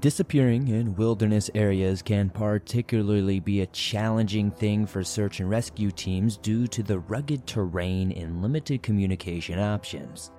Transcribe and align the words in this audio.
Disappearing 0.00 0.68
in 0.68 0.94
wilderness 0.94 1.50
areas 1.56 2.02
can 2.02 2.30
particularly 2.30 3.40
be 3.40 3.62
a 3.62 3.66
challenging 3.66 4.48
thing 4.52 4.86
for 4.86 5.02
search 5.02 5.40
and 5.40 5.50
rescue 5.50 5.90
teams 5.90 6.36
due 6.36 6.68
to 6.68 6.84
the 6.84 7.00
rugged 7.00 7.48
terrain 7.48 8.12
and 8.12 8.40
limited 8.40 8.80
communication 8.80 9.58
options. 9.58 10.30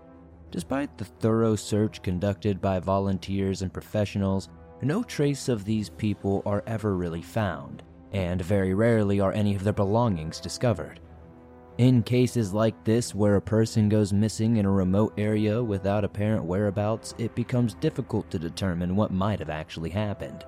Despite 0.49 0.97
the 0.97 1.03
thorough 1.03 1.57
search 1.57 2.01
conducted 2.01 2.61
by 2.61 2.79
volunteers 2.79 3.61
and 3.61 3.73
professionals, 3.73 4.47
no 4.81 5.03
trace 5.03 5.49
of 5.49 5.65
these 5.65 5.89
people 5.89 6.41
are 6.45 6.63
ever 6.65 6.95
really 6.95 7.21
found, 7.21 7.83
and 8.13 8.41
very 8.41 8.73
rarely 8.73 9.19
are 9.19 9.33
any 9.33 9.55
of 9.55 9.65
their 9.65 9.73
belongings 9.73 10.39
discovered. 10.39 11.01
In 11.79 12.03
cases 12.03 12.53
like 12.53 12.83
this, 12.83 13.15
where 13.15 13.37
a 13.37 13.41
person 13.41 13.87
goes 13.87 14.11
missing 14.11 14.57
in 14.57 14.65
a 14.65 14.69
remote 14.69 15.13
area 15.17 15.63
without 15.63 16.03
apparent 16.03 16.43
whereabouts, 16.43 17.15
it 17.17 17.33
becomes 17.35 17.73
difficult 17.75 18.29
to 18.31 18.37
determine 18.37 18.97
what 18.97 19.13
might 19.13 19.39
have 19.39 19.49
actually 19.49 19.89
happened. 19.89 20.43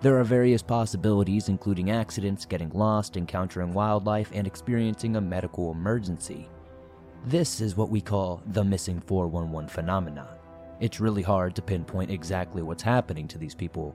There 0.00 0.18
are 0.18 0.24
various 0.24 0.62
possibilities, 0.62 1.50
including 1.50 1.90
accidents, 1.90 2.46
getting 2.46 2.70
lost, 2.70 3.18
encountering 3.18 3.74
wildlife, 3.74 4.30
and 4.32 4.46
experiencing 4.46 5.16
a 5.16 5.20
medical 5.20 5.72
emergency. 5.72 6.48
This 7.26 7.60
is 7.60 7.76
what 7.76 7.90
we 7.90 8.00
call 8.00 8.42
the 8.46 8.64
missing 8.64 8.98
411 8.98 9.68
phenomenon. 9.68 10.38
It's 10.80 11.00
really 11.00 11.20
hard 11.20 11.54
to 11.56 11.60
pinpoint 11.60 12.10
exactly 12.10 12.62
what's 12.62 12.82
happening 12.82 13.28
to 13.28 13.36
these 13.36 13.54
people. 13.54 13.94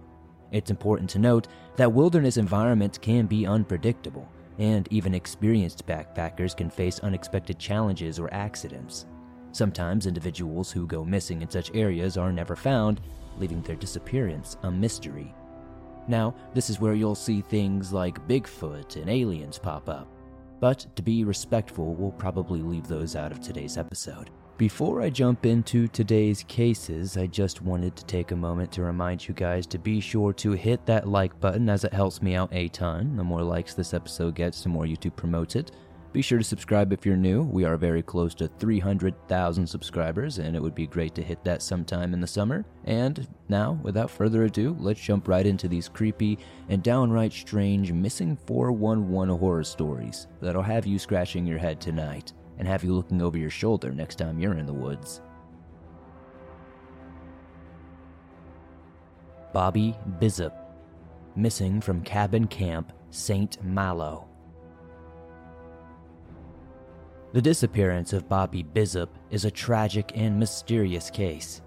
It's 0.52 0.70
important 0.70 1.10
to 1.10 1.18
note 1.18 1.48
that 1.76 1.92
wilderness 1.92 2.38
environments 2.38 3.00
can 3.00 3.26
be 3.26 3.48
unpredictable 3.48 4.30
and 4.60 4.88
even 4.92 5.14
experienced 5.14 5.86
backpackers 5.86 6.56
can 6.56 6.70
face 6.70 7.00
unexpected 7.00 7.60
challenges 7.60 8.20
or 8.20 8.34
accidents. 8.34 9.06
Sometimes 9.52 10.06
individuals 10.06 10.72
who 10.72 10.88
go 10.88 11.04
missing 11.04 11.42
in 11.42 11.50
such 11.50 11.74
areas 11.74 12.18
are 12.18 12.32
never 12.32 12.56
found, 12.56 13.02
leaving 13.38 13.62
their 13.62 13.76
disappearance 13.76 14.58
a 14.64 14.72
mystery. 14.72 15.34
Now, 16.08 16.36
this 16.54 16.70
is 16.70 16.80
where 16.80 16.94
you'll 16.94 17.16
see 17.16 17.42
things 17.42 17.92
like 17.92 18.28
Bigfoot 18.28 18.96
and 18.96 19.10
aliens 19.10 19.60
pop 19.60 19.90
up. 19.90 20.08
But 20.60 20.86
to 20.96 21.04
be 21.04 21.24
respectful, 21.24 21.94
we'll 21.94 22.12
probably 22.12 22.62
leave 22.62 22.88
those 22.88 23.16
out 23.16 23.32
of 23.32 23.42
today's 23.42 23.78
episode. 23.78 24.30
Before 24.58 25.04
I 25.04 25.12
jump 25.12 25.46
into 25.46 25.88
today's 25.88 26.44
cases, 26.48 27.16
I 27.16 27.28
just 27.28 27.62
wanted 27.62 27.96
to 27.96 28.06
take 28.06 28.32
a 28.32 28.36
moment 28.36 28.72
to 28.72 28.82
remind 28.82 29.28
you 29.28 29.36
guys 29.36 29.68
to 29.68 29.78
be 29.78 30.00
sure 30.00 30.34
to 30.34 30.54
hit 30.54 30.84
that 30.88 31.08
like 31.08 31.40
button 31.40 31.70
as 31.70 31.84
it 31.84 31.94
helps 31.94 32.24
me 32.24 32.34
out 32.34 32.50
a 32.52 32.68
ton. 32.70 33.18
The 33.18 33.24
more 33.24 33.44
likes 33.44 33.76
this 33.76 33.94
episode 33.94 34.34
gets, 34.34 34.64
the 34.64 34.70
more 34.70 34.86
YouTube 34.86 35.16
promotes 35.16 35.56
it. 35.56 35.74
Be 36.12 36.24
sure 36.24 36.40
to 36.40 36.44
subscribe 36.44 36.92
if 36.92 37.06
you're 37.06 37.16
new. 37.16 37.44
We 37.44 37.66
are 37.66 37.78
very 37.78 38.02
close 38.02 38.34
to 38.34 38.48
300,000 38.48 39.68
subscribers, 39.68 40.40
and 40.40 40.56
it 40.56 40.62
would 40.64 40.74
be 40.74 40.88
great 40.88 41.14
to 41.14 41.22
hit 41.22 41.44
that 41.44 41.62
sometime 41.62 42.16
in 42.16 42.20
the 42.20 42.26
summer. 42.26 42.66
And 42.86 43.28
now, 43.50 43.80
without 43.84 44.10
further 44.10 44.46
ado, 44.46 44.76
let's 44.80 45.00
jump 45.00 45.28
right 45.28 45.46
into 45.46 45.68
these 45.68 45.88
creepy 45.88 46.40
and 46.70 46.82
downright 46.82 47.32
strange 47.32 47.92
missing 47.92 48.36
411 48.48 49.38
horror 49.38 49.64
stories 49.64 50.26
that'll 50.42 50.64
have 50.64 50.88
you 50.88 50.98
scratching 50.98 51.46
your 51.46 51.60
head 51.60 51.80
tonight 51.80 52.34
and 52.58 52.68
have 52.68 52.84
you 52.84 52.94
looking 52.94 53.22
over 53.22 53.38
your 53.38 53.50
shoulder 53.50 53.92
next 53.92 54.16
time 54.16 54.40
you're 54.40 54.58
in 54.58 54.66
the 54.66 54.74
woods. 54.74 55.22
Bobby 59.54 59.96
Bizup, 60.20 60.54
missing 61.36 61.82
from 61.82 62.02
cabin 62.02 62.48
camp 62.48 62.94
St. 63.10 63.64
Malo. 63.64 64.28
The 67.34 67.42
disappearance 67.42 68.14
of 68.14 68.30
Bobby 68.30 68.64
Bizup 68.64 69.10
is 69.32 69.46
a 69.46 69.52
tragic 69.52 70.12
and 70.16 70.40
mysterious 70.40 71.10
case. 71.10 71.62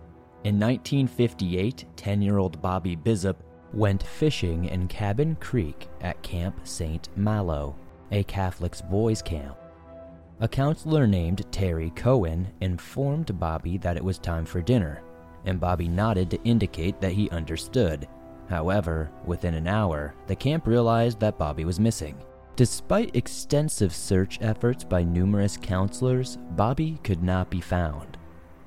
In 0.45 0.59
1958, 0.59 1.85
10 1.97 2.23
year 2.23 2.39
old 2.39 2.63
Bobby 2.63 2.97
Bizup 2.97 3.37
went 3.73 4.03
fishing 4.03 4.65
in 4.65 4.89
Cabin 4.89 5.37
Creek 5.37 5.89
at 6.01 6.23
Camp 6.23 6.61
St. 6.65 7.09
Malo, 7.17 7.77
a 8.11 8.23
Catholic 8.25 8.75
boys' 8.91 9.23
camp. 9.23 9.60
A 10.43 10.49
counselor 10.49 11.07
named 11.07 11.45
Terry 11.53 11.91
Cohen 11.91 12.49
informed 12.63 13.39
Bobby 13.39 13.77
that 13.79 13.99
it 13.99 14.05
was 14.05 14.19
time 14.19 14.47
for 14.47 14.63
dinner, 14.63 15.03
and 15.45 15.61
Bobby 15.61 15.87
nodded 15.87 16.31
to 16.31 16.43
indicate 16.45 16.99
that 17.01 17.13
he 17.13 17.29
understood. 17.29 18.09
However, 18.49 19.11
within 19.27 19.53
an 19.53 19.67
hour, 19.67 20.15
the 20.29 20.35
camp 20.35 20.67
realized 20.67 21.21
that 21.21 21.37
Bobby 21.37 21.67
was 21.67 21.79
missing. 21.79 22.17
Despite 22.57 23.15
extensive 23.15 23.95
search 23.95 24.39
efforts 24.41 24.83
by 24.83 25.03
numerous 25.03 25.59
counselors, 25.59 26.39
Bobby 26.53 26.99
could 27.05 27.23
not 27.23 27.51
be 27.51 27.61
found. 27.61 28.17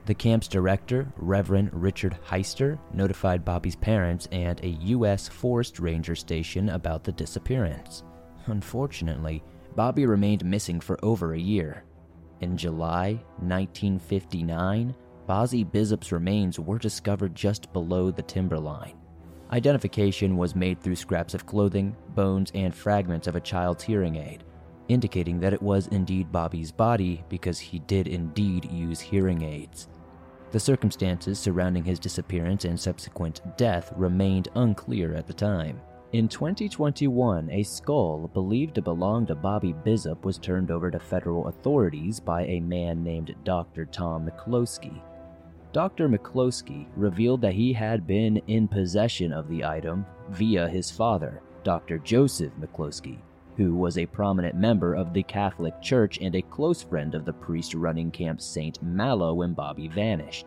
The 0.06 0.14
camp's 0.14 0.48
director, 0.48 1.12
Reverend 1.18 1.72
Richard 1.74 2.16
Heister, 2.28 2.78
notified 2.94 3.44
Bobby's 3.44 3.76
parents 3.76 4.28
and 4.32 4.64
a 4.64 4.70
U.S. 4.70 5.28
Forest 5.28 5.80
Ranger 5.80 6.16
station 6.16 6.70
about 6.70 7.04
the 7.04 7.14
disappearance. 7.14 8.04
Unfortunately, 8.46 9.42
Bobby 9.76 10.06
remained 10.06 10.46
missing 10.46 10.80
for 10.80 10.98
over 11.04 11.34
a 11.34 11.40
year. 11.40 11.84
In 12.42 12.58
July 12.58 13.14
1959, 13.40 14.96
Bobby 15.26 15.64
Bizup's 15.64 16.12
remains 16.12 16.60
were 16.60 16.78
discovered 16.78 17.34
just 17.34 17.72
below 17.74 18.12
the 18.12 18.22
timberline. 18.22 18.98
Identification 19.52 20.38
was 20.38 20.56
made 20.56 20.82
through 20.82 20.96
scraps 20.96 21.34
of 21.34 21.46
clothing, 21.46 21.96
bones, 22.10 22.52
and 22.54 22.74
fragments 22.74 23.28
of 23.28 23.36
a 23.36 23.42
child's 23.42 23.84
hearing 23.84 24.16
aid, 24.16 24.44
indicating 24.90 25.40
that 25.40 25.54
it 25.54 25.62
was 25.62 25.88
indeed 25.88 26.32
Bobby's 26.32 26.72
body 26.72 27.24
because 27.30 27.60
he 27.60 27.80
did 27.80 28.08
indeed 28.08 28.70
use 28.72 29.00
hearing 29.00 29.44
aids. 29.44 29.88
The 30.52 30.60
circumstances 30.60 31.40
surrounding 31.40 31.84
his 31.84 32.00
disappearance 32.00 32.66
and 32.66 32.80
subsequent 32.80 33.42
death 33.58 33.92
remained 33.96 34.50
unclear 34.56 35.16
at 35.16 35.26
the 35.26 35.34
time. 35.34 35.82
In 36.14 36.28
2021, 36.28 37.50
a 37.50 37.64
skull 37.64 38.30
believed 38.36 38.76
to 38.76 38.84
belong 38.84 39.26
to 39.26 39.34
Bobby 39.34 39.74
Bizup 39.74 40.24
was 40.24 40.38
turned 40.38 40.70
over 40.70 40.92
to 40.92 41.00
federal 41.00 41.48
authorities 41.48 42.20
by 42.20 42.44
a 42.44 42.60
man 42.60 43.04
named 43.04 43.34
Dr. 43.44 43.86
Tom 43.86 44.30
McCloskey. 44.30 45.02
Dr. 45.72 46.08
McCloskey 46.08 46.86
revealed 46.96 47.42
that 47.42 47.56
he 47.56 47.74
had 47.74 48.06
been 48.06 48.38
in 48.46 48.68
possession 48.68 49.34
of 49.34 49.50
the 49.50 49.66
item 49.66 50.06
via 50.30 50.68
his 50.68 50.92
father, 50.92 51.42
Dr. 51.64 51.98
Joseph 51.98 52.54
McCloskey, 52.62 53.18
who 53.58 53.74
was 53.74 53.98
a 53.98 54.06
prominent 54.06 54.54
member 54.54 54.94
of 54.94 55.14
the 55.14 55.24
Catholic 55.24 55.82
Church 55.82 56.20
and 56.22 56.36
a 56.36 56.44
close 56.44 56.84
friend 56.84 57.16
of 57.16 57.26
the 57.26 57.34
priest 57.34 57.74
running 57.74 58.12
Camp 58.12 58.40
St. 58.40 58.80
Malo 58.84 59.34
when 59.34 59.54
Bobby 59.54 59.88
vanished. 59.88 60.46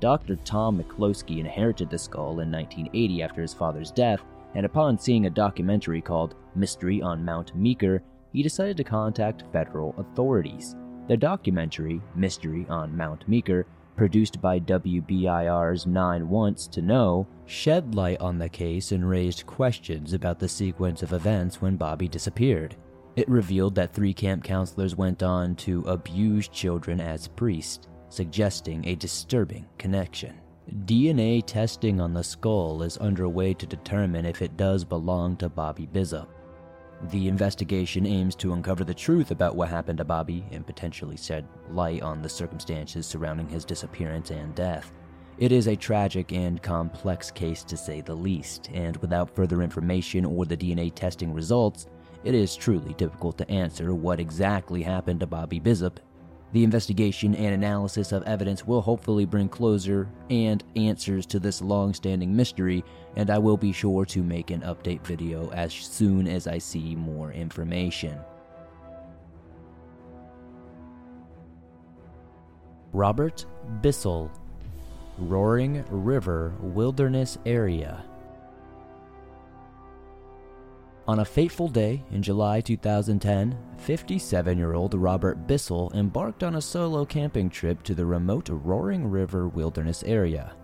Dr. 0.00 0.36
Tom 0.36 0.82
McCloskey 0.82 1.38
inherited 1.38 1.90
the 1.90 1.98
skull 1.98 2.40
in 2.40 2.50
1980 2.50 3.22
after 3.22 3.42
his 3.42 3.52
father's 3.52 3.90
death 3.90 4.22
and 4.54 4.64
upon 4.64 4.98
seeing 4.98 5.26
a 5.26 5.30
documentary 5.30 6.00
called 6.00 6.34
Mystery 6.54 7.02
on 7.02 7.24
Mount 7.24 7.54
Meeker, 7.56 8.02
he 8.32 8.42
decided 8.42 8.76
to 8.76 8.84
contact 8.84 9.44
federal 9.52 9.94
authorities. 9.98 10.76
The 11.08 11.16
documentary, 11.16 12.00
Mystery 12.14 12.66
on 12.68 12.96
Mount 12.96 13.28
Meeker, 13.28 13.66
produced 13.96 14.40
by 14.40 14.60
WBIR's 14.60 15.86
Nine 15.86 16.28
Wants 16.28 16.66
to 16.68 16.82
Know, 16.82 17.26
shed 17.46 17.94
light 17.94 18.20
on 18.20 18.38
the 18.38 18.48
case 18.48 18.92
and 18.92 19.08
raised 19.08 19.46
questions 19.46 20.12
about 20.12 20.38
the 20.38 20.48
sequence 20.48 21.02
of 21.02 21.12
events 21.12 21.62
when 21.62 21.76
Bobby 21.76 22.08
disappeared. 22.08 22.76
It 23.16 23.28
revealed 23.28 23.74
that 23.76 23.94
three 23.94 24.12
camp 24.12 24.44
counselors 24.44 24.96
went 24.96 25.22
on 25.22 25.56
to 25.56 25.80
abuse 25.82 26.48
children 26.48 27.00
as 27.00 27.28
priests, 27.28 27.88
suggesting 28.10 28.86
a 28.86 28.94
disturbing 28.94 29.66
connection. 29.78 30.34
DNA 30.74 31.46
testing 31.46 32.00
on 32.00 32.12
the 32.12 32.24
skull 32.24 32.82
is 32.82 32.98
underway 32.98 33.54
to 33.54 33.66
determine 33.66 34.26
if 34.26 34.42
it 34.42 34.56
does 34.56 34.84
belong 34.84 35.36
to 35.36 35.48
Bobby 35.48 35.86
Bizup. 35.86 36.26
The 37.10 37.28
investigation 37.28 38.04
aims 38.04 38.34
to 38.36 38.52
uncover 38.52 38.82
the 38.82 38.92
truth 38.92 39.30
about 39.30 39.54
what 39.54 39.68
happened 39.68 39.98
to 39.98 40.04
Bobby 40.04 40.44
and 40.50 40.66
potentially 40.66 41.16
shed 41.16 41.46
light 41.70 42.02
on 42.02 42.20
the 42.20 42.28
circumstances 42.28 43.06
surrounding 43.06 43.48
his 43.48 43.64
disappearance 43.64 44.30
and 44.30 44.56
death. 44.56 44.92
It 45.38 45.52
is 45.52 45.68
a 45.68 45.76
tragic 45.76 46.32
and 46.32 46.60
complex 46.60 47.30
case 47.30 47.62
to 47.64 47.76
say 47.76 48.00
the 48.00 48.14
least, 48.14 48.68
and 48.74 48.96
without 48.96 49.30
further 49.36 49.62
information 49.62 50.24
or 50.24 50.46
the 50.46 50.56
DNA 50.56 50.92
testing 50.92 51.32
results, 51.32 51.86
it 52.24 52.34
is 52.34 52.56
truly 52.56 52.94
difficult 52.94 53.38
to 53.38 53.48
answer 53.48 53.94
what 53.94 54.18
exactly 54.18 54.82
happened 54.82 55.20
to 55.20 55.26
Bobby 55.26 55.60
Bizup 55.60 55.98
the 56.52 56.64
investigation 56.64 57.34
and 57.34 57.54
analysis 57.54 58.12
of 58.12 58.22
evidence 58.22 58.66
will 58.66 58.80
hopefully 58.80 59.24
bring 59.24 59.48
closure 59.48 60.08
and 60.30 60.62
answers 60.76 61.26
to 61.26 61.38
this 61.38 61.60
long 61.60 61.92
standing 61.92 62.34
mystery, 62.34 62.84
and 63.16 63.30
I 63.30 63.38
will 63.38 63.56
be 63.56 63.72
sure 63.72 64.04
to 64.06 64.22
make 64.22 64.50
an 64.50 64.60
update 64.62 65.02
video 65.02 65.50
as 65.50 65.72
soon 65.72 66.26
as 66.26 66.46
I 66.46 66.58
see 66.58 66.94
more 66.94 67.32
information. 67.32 68.18
Robert 72.92 73.44
Bissell, 73.82 74.30
Roaring 75.18 75.84
River 75.90 76.54
Wilderness 76.60 77.36
Area. 77.44 78.04
On 81.08 81.20
a 81.20 81.24
fateful 81.24 81.68
day 81.68 82.02
in 82.10 82.20
July 82.20 82.60
2010, 82.60 83.56
57 83.78 84.58
year 84.58 84.74
old 84.74 84.92
Robert 84.94 85.46
Bissell 85.46 85.92
embarked 85.94 86.42
on 86.42 86.56
a 86.56 86.60
solo 86.60 87.04
camping 87.04 87.48
trip 87.48 87.84
to 87.84 87.94
the 87.94 88.04
remote 88.04 88.48
Roaring 88.50 89.06
River 89.06 89.46
Wilderness 89.46 90.02
area. 90.02 90.56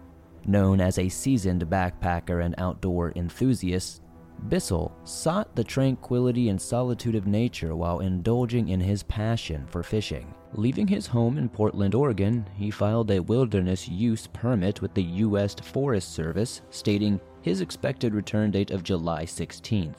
Known 0.45 0.81
as 0.81 0.99
a 0.99 1.09
seasoned 1.09 1.65
backpacker 1.67 2.45
and 2.45 2.57
outdoor 2.59 3.13
enthusiast, 3.15 4.03
Bissell 4.49 4.93
sought 5.05 5.55
the 5.55 5.63
tranquility 5.63 6.49
and 6.49 6.61
solitude 6.61 7.15
of 7.15 7.29
nature 7.29 7.77
while 7.77 8.01
indulging 8.01 8.71
in 8.71 8.81
his 8.81 9.05
passion 9.05 9.65
for 9.69 9.85
fishing. 9.85 10.35
Leaving 10.55 10.89
his 10.89 11.07
home 11.07 11.39
in 11.39 11.49
Portland, 11.49 11.95
Oregon, 11.95 12.45
he 12.57 12.69
filed 12.69 13.13
a 13.13 13.23
wilderness 13.23 13.89
use 13.89 14.27
permit 14.27 14.83
with 14.83 14.93
the 14.95 15.05
U.S. 15.05 15.55
Forest 15.55 16.13
Service, 16.13 16.63
stating 16.71 17.21
his 17.43 17.61
expected 17.61 18.13
return 18.13 18.51
date 18.51 18.73
of 18.73 18.83
July 18.83 19.25
16th. 19.25 19.95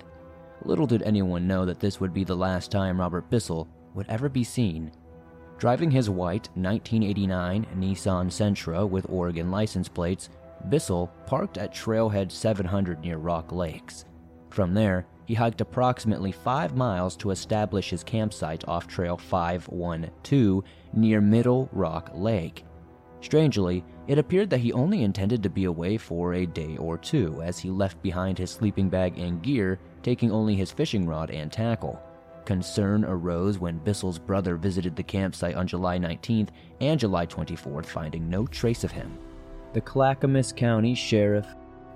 Little 0.65 0.87
did 0.87 1.03
anyone 1.03 1.47
know 1.47 1.65
that 1.65 1.79
this 1.79 1.99
would 1.99 2.13
be 2.13 2.23
the 2.23 2.35
last 2.35 2.71
time 2.71 2.99
Robert 2.99 3.29
Bissell 3.29 3.67
would 3.93 4.07
ever 4.07 4.29
be 4.29 4.43
seen. 4.43 4.91
Driving 5.57 5.91
his 5.91 6.09
white 6.09 6.49
1989 6.55 7.67
Nissan 7.77 8.27
Sentra 8.27 8.87
with 8.89 9.05
Oregon 9.09 9.51
license 9.51 9.89
plates, 9.89 10.29
Bissell 10.69 11.11
parked 11.25 11.57
at 11.57 11.73
Trailhead 11.73 12.31
700 12.31 13.01
near 13.01 13.17
Rock 13.17 13.51
Lakes. 13.51 14.05
From 14.49 14.73
there, 14.73 15.05
he 15.25 15.33
hiked 15.33 15.61
approximately 15.61 16.31
five 16.31 16.75
miles 16.75 17.15
to 17.17 17.31
establish 17.31 17.89
his 17.89 18.03
campsite 18.03 18.67
off 18.67 18.87
Trail 18.87 19.17
512 19.17 20.63
near 20.93 21.21
Middle 21.21 21.69
Rock 21.71 22.11
Lake. 22.13 22.65
Strangely, 23.23 23.85
it 24.09 24.17
appeared 24.17 24.49
that 24.49 24.59
he 24.59 24.73
only 24.73 25.03
intended 25.03 25.41
to 25.41 25.49
be 25.49 25.63
away 25.63 25.95
for 25.95 26.33
a 26.33 26.45
day 26.45 26.75
or 26.75 26.97
two, 26.97 27.41
as 27.41 27.57
he 27.57 27.69
left 27.69 28.01
behind 28.03 28.37
his 28.37 28.51
sleeping 28.51 28.89
bag 28.89 29.17
and 29.17 29.41
gear, 29.41 29.79
taking 30.01 30.29
only 30.29 30.55
his 30.55 30.73
fishing 30.73 31.07
rod 31.07 31.31
and 31.31 31.49
tackle. 31.49 32.01
Concern 32.43 33.05
arose 33.05 33.59
when 33.59 33.77
Bissell's 33.77 34.19
brother 34.19 34.57
visited 34.57 34.97
the 34.97 35.03
campsite 35.03 35.55
on 35.55 35.65
July 35.65 35.97
19th 35.97 36.49
and 36.81 36.99
July 36.99 37.25
24th, 37.25 37.85
finding 37.85 38.29
no 38.29 38.45
trace 38.45 38.83
of 38.83 38.91
him. 38.91 39.17
The 39.71 39.79
Clackamas 39.79 40.51
County 40.51 40.93
Sheriff 40.93 41.47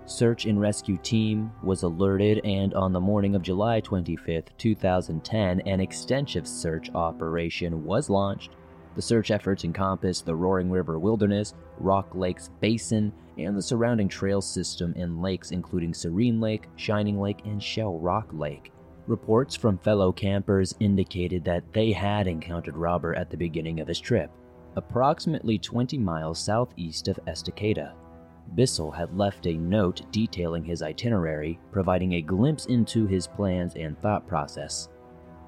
search 0.06 0.46
and 0.46 0.62
rescue 0.62 0.96
team 0.96 1.52
was 1.62 1.84
alerted, 1.84 2.40
and 2.46 2.74
on 2.74 2.94
the 2.94 3.02
morning 3.02 3.36
of 3.36 3.42
July 3.42 3.82
25, 3.82 4.46
2010, 4.58 5.60
an 5.60 5.82
extensive 5.82 6.48
search 6.48 6.90
operation 6.96 7.84
was 7.84 8.10
launched. 8.10 8.52
The 8.98 9.04
search 9.04 9.30
efforts 9.30 9.64
encompassed 9.64 10.26
the 10.26 10.36
Roaring 10.36 10.72
River 10.72 10.98
Wilderness, 10.98 11.54
Rock 11.78 12.16
Lakes 12.16 12.50
Basin, 12.60 13.14
and 13.38 13.56
the 13.56 13.62
surrounding 13.62 14.08
trail 14.08 14.42
system 14.42 14.92
and 14.98 15.22
lakes, 15.22 15.52
including 15.52 15.94
Serene 15.94 16.42
Lake, 16.42 16.68
Shining 16.78 17.22
Lake, 17.22 17.42
and 17.46 17.62
Shell 17.62 18.00
Rock 18.00 18.28
Lake. 18.34 18.72
Reports 19.06 19.56
from 19.56 19.78
fellow 19.78 20.12
campers 20.12 20.74
indicated 20.80 21.46
that 21.46 21.72
they 21.74 21.92
had 21.92 22.26
encountered 22.26 22.76
Robert 22.76 23.14
at 23.14 23.30
the 23.30 23.38
beginning 23.38 23.80
of 23.80 23.88
his 23.88 24.00
trip, 24.00 24.32
approximately 24.76 25.60
20 25.60 26.00
miles 26.00 26.40
southeast 26.40 27.08
of 27.08 27.20
Estacada. 27.28 27.94
Bissell 28.56 28.90
had 28.90 29.16
left 29.16 29.46
a 29.46 29.54
note 29.54 30.12
detailing 30.12 30.64
his 30.66 30.82
itinerary, 30.82 31.60
providing 31.72 32.14
a 32.14 32.22
glimpse 32.24 32.66
into 32.66 33.06
his 33.06 33.28
plans 33.28 33.76
and 33.76 33.96
thought 34.02 34.26
process. 34.26 34.90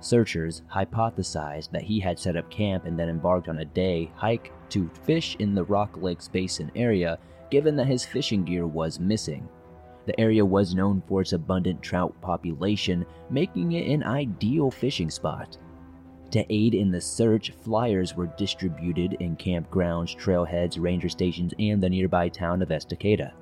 Searchers 0.01 0.61
hypothesized 0.73 1.71
that 1.71 1.83
he 1.83 1.99
had 1.99 2.17
set 2.17 2.37
up 2.37 2.49
camp 2.49 2.85
and 2.85 2.97
then 2.97 3.09
embarked 3.09 3.49
on 3.49 3.59
a 3.59 3.65
day 3.65 4.11
hike 4.15 4.51
to 4.69 4.89
fish 5.03 5.35
in 5.39 5.53
the 5.53 5.63
Rock 5.63 5.97
Lakes 6.01 6.27
Basin 6.27 6.71
area, 6.75 7.19
given 7.51 7.75
that 7.75 7.87
his 7.87 8.05
fishing 8.05 8.43
gear 8.43 8.65
was 8.65 8.99
missing. 8.99 9.47
The 10.05 10.19
area 10.19 10.45
was 10.45 10.73
known 10.73 11.03
for 11.07 11.21
its 11.21 11.33
abundant 11.33 11.81
trout 11.81 12.19
population, 12.21 13.05
making 13.29 13.73
it 13.73 13.91
an 13.91 14.03
ideal 14.03 14.71
fishing 14.71 15.09
spot. 15.09 15.57
To 16.31 16.45
aid 16.53 16.75
in 16.75 16.91
the 16.91 17.01
search, 17.01 17.51
flyers 17.51 18.15
were 18.15 18.27
distributed 18.37 19.17
in 19.19 19.35
campgrounds, 19.35 20.15
trailheads, 20.15 20.79
ranger 20.79 21.09
stations, 21.09 21.53
and 21.59 21.81
the 21.81 21.89
nearby 21.89 22.29
town 22.29 22.61
of 22.61 22.69
Estacada, 22.69 23.33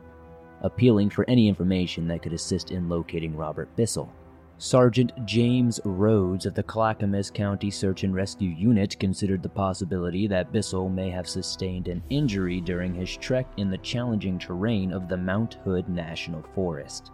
appealing 0.62 1.10
for 1.10 1.30
any 1.30 1.48
information 1.48 2.08
that 2.08 2.22
could 2.22 2.34
assist 2.34 2.72
in 2.72 2.90
locating 2.90 3.36
Robert 3.36 3.74
Bissell. 3.76 4.12
Sergeant 4.60 5.12
James 5.24 5.80
Rhodes 5.86 6.48
of 6.48 6.56
the 6.56 6.64
Clackamas 6.64 7.30
County 7.30 7.70
Search 7.70 8.04
and 8.04 8.16
Rescue 8.16 8.50
Unit 8.50 8.98
considered 8.98 9.44
the 9.44 9.50
possibility 9.50 10.26
that 10.26 10.52
Bissell 10.52 10.90
may 10.90 11.12
have 11.12 11.30
sustained 11.30 11.88
an 11.88 12.02
injury 12.10 12.60
during 12.60 12.96
his 12.96 13.16
trek 13.18 13.46
in 13.58 13.70
the 13.70 13.78
challenging 13.78 14.40
terrain 14.40 14.92
of 14.92 15.08
the 15.08 15.18
Mount 15.18 15.56
Hood 15.64 15.88
National 15.88 16.42
Forest. 16.56 17.12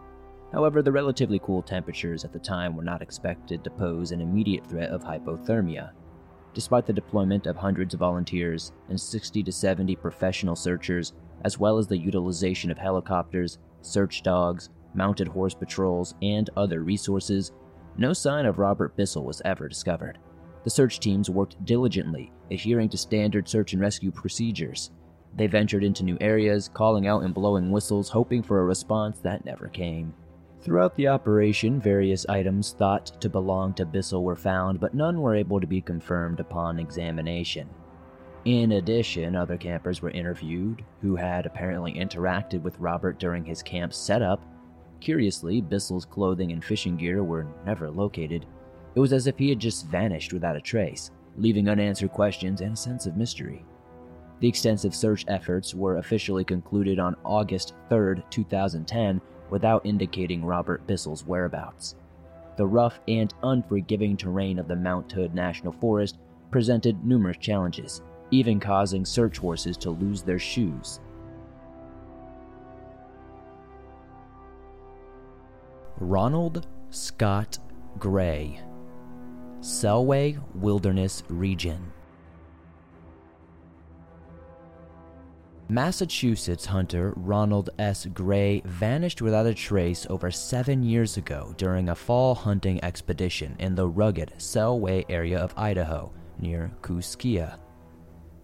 However, 0.54 0.82
the 0.82 0.94
relatively 0.94 1.38
cool 1.40 1.62
temperatures 1.62 2.24
at 2.24 2.32
the 2.32 2.40
time 2.40 2.78
were 2.78 2.84
not 2.84 3.02
expected 3.02 3.62
to 3.66 3.70
pose 3.72 4.14
an 4.14 4.22
immediate 4.22 4.66
threat 4.66 4.92
of 4.92 5.04
hypothermia. 5.04 5.92
Despite 6.54 6.86
the 6.86 6.94
deployment 6.94 7.46
of 7.46 7.58
hundreds 7.58 7.94
of 7.94 8.00
volunteers 8.00 8.72
and 8.88 9.00
60 9.00 9.44
to 9.44 9.52
70 9.52 9.98
professional 9.98 10.56
searchers, 10.56 11.12
as 11.44 11.60
well 11.60 11.78
as 11.78 11.88
the 11.88 11.98
utilization 11.98 12.72
of 12.72 12.78
helicopters, 12.78 13.58
search 13.82 14.24
dogs, 14.24 14.70
mounted 14.96 15.28
horse 15.28 15.54
patrols, 15.54 16.16
and 16.22 16.50
other 16.56 16.82
resources, 16.82 17.52
no 17.98 18.14
sign 18.14 18.46
of 18.46 18.60
Robert 18.60 18.96
Bissell 18.96 19.24
was 19.24 19.42
ever 19.46 19.68
discovered. 19.68 20.18
The 20.64 20.70
search 20.70 21.00
teams 21.00 21.30
worked 21.30 21.64
diligently, 21.66 22.32
adhering 22.50 22.90
to 22.90 22.98
standard 22.98 23.48
search 23.48 23.74
and 23.74 23.82
rescue 23.82 24.12
procedures. 24.12 24.92
They 25.36 25.48
ventured 25.48 25.84
into 25.84 26.04
new 26.04 26.18
areas, 26.22 26.70
calling 26.74 27.08
out 27.08 27.24
and 27.24 27.34
blowing 27.34 27.72
whistles, 27.72 28.10
hoping 28.10 28.44
for 28.44 28.60
a 28.60 28.66
response 28.66 29.20
that 29.20 29.46
never 29.46 29.68
came. 29.68 30.14
Throughout 30.62 30.96
the 30.96 31.10
operation, 31.10 31.82
various 31.82 32.26
items 32.30 32.72
thought 32.72 33.08
to 33.20 33.30
belong 33.30 33.74
to 33.74 33.86
Bissell 33.86 34.24
were 34.24 34.36
found, 34.36 34.80
but 34.80 34.94
none 34.94 35.22
were 35.22 35.36
able 35.36 35.60
to 35.60 35.68
be 35.68 35.82
confirmed 35.82 36.40
upon 36.40 36.80
examination. 36.80 37.68
In 38.46 38.74
addition, 38.74 39.36
other 39.36 39.58
campers 39.58 40.02
were 40.02 40.12
interviewed 40.12 40.84
who 41.02 41.16
had 41.16 41.46
apparently 41.46 41.94
interacted 41.94 42.62
with 42.62 42.80
Robert 42.80 43.20
during 43.20 43.44
his 43.44 43.62
camp 43.64 43.94
setup. 43.94 44.42
Curiously, 45.04 45.60
Bissell's 45.60 46.06
clothing 46.06 46.54
and 46.54 46.64
fishing 46.64 46.96
gear 46.96 47.26
were 47.26 47.46
never 47.66 47.92
located. 47.92 48.46
It 48.96 49.00
was 49.02 49.12
as 49.12 49.28
if 49.28 49.38
he 49.38 49.50
had 49.50 49.60
just 49.60 49.88
vanished 49.88 50.32
without 50.32 50.56
a 50.56 50.62
trace, 50.62 51.12
leaving 51.36 51.68
unanswered 51.68 52.14
questions 52.14 52.62
and 52.62 52.72
a 52.72 52.78
sense 52.78 53.06
of 53.06 53.18
mystery. 53.18 53.66
The 54.40 54.48
extensive 54.48 54.96
search 54.96 55.26
efforts 55.28 55.76
were 55.76 55.98
officially 55.98 56.46
concluded 56.46 57.00
on 57.00 57.18
August 57.26 57.74
3, 57.90 58.24
2010, 58.30 59.20
without 59.50 59.86
indicating 59.86 60.46
Robert 60.46 60.88
Bissell's 60.88 61.26
whereabouts. 61.26 61.96
The 62.56 62.66
rough 62.66 63.02
and 63.10 63.34
unforgiving 63.44 64.16
terrain 64.16 64.58
of 64.58 64.70
the 64.70 64.78
Mount 64.78 65.12
Hood 65.12 65.36
National 65.36 65.74
Forest 65.74 66.18
presented 66.50 67.04
numerous 67.04 67.36
challenges, 67.42 68.02
even 68.32 68.58
causing 68.58 69.04
search 69.04 69.38
horses 69.38 69.76
to 69.80 69.90
lose 69.90 70.22
their 70.22 70.40
shoes. 70.40 71.02
Ronald 76.00 76.66
Scott 76.90 77.60
Gray, 78.00 78.60
Selway 79.60 80.42
Wilderness 80.56 81.22
Region. 81.30 81.94
Massachusetts 85.70 86.66
hunter 86.66 87.14
Ronald 87.16 87.70
S. 87.78 88.08
Gray 88.08 88.64
vanished 88.66 89.22
without 89.22 89.46
a 89.46 89.54
trace 89.54 90.08
over 90.10 90.32
seven 90.32 90.82
years 90.82 91.18
ago 91.18 91.54
during 91.58 91.90
a 91.90 91.96
fall 91.96 92.34
hunting 92.34 92.84
expedition 92.84 93.56
in 93.60 93.76
the 93.76 93.88
rugged 93.88 94.34
Selway 94.38 95.06
area 95.10 95.40
of 95.40 95.54
Idaho 95.56 96.12
near 96.40 96.72
Kooskia. 96.82 97.60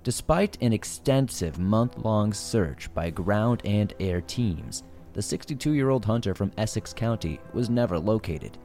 Despite 0.03 0.61
an 0.61 0.71
extensive 0.71 1.57
month 1.57 1.97
long 1.97 2.31
search 2.31 2.93
by 2.93 3.09
ground 3.09 3.63
and 3.65 3.93
air 3.99 4.21
teams, 4.21 4.83
the 5.19 5.23
62 5.23 5.73
year 5.73 5.89
old 5.89 6.05
hunter 6.05 6.33
from 6.33 6.49
Essex 6.57 6.93
County 6.93 7.41
was 7.53 7.69
never 7.69 7.99
located. 7.99 8.57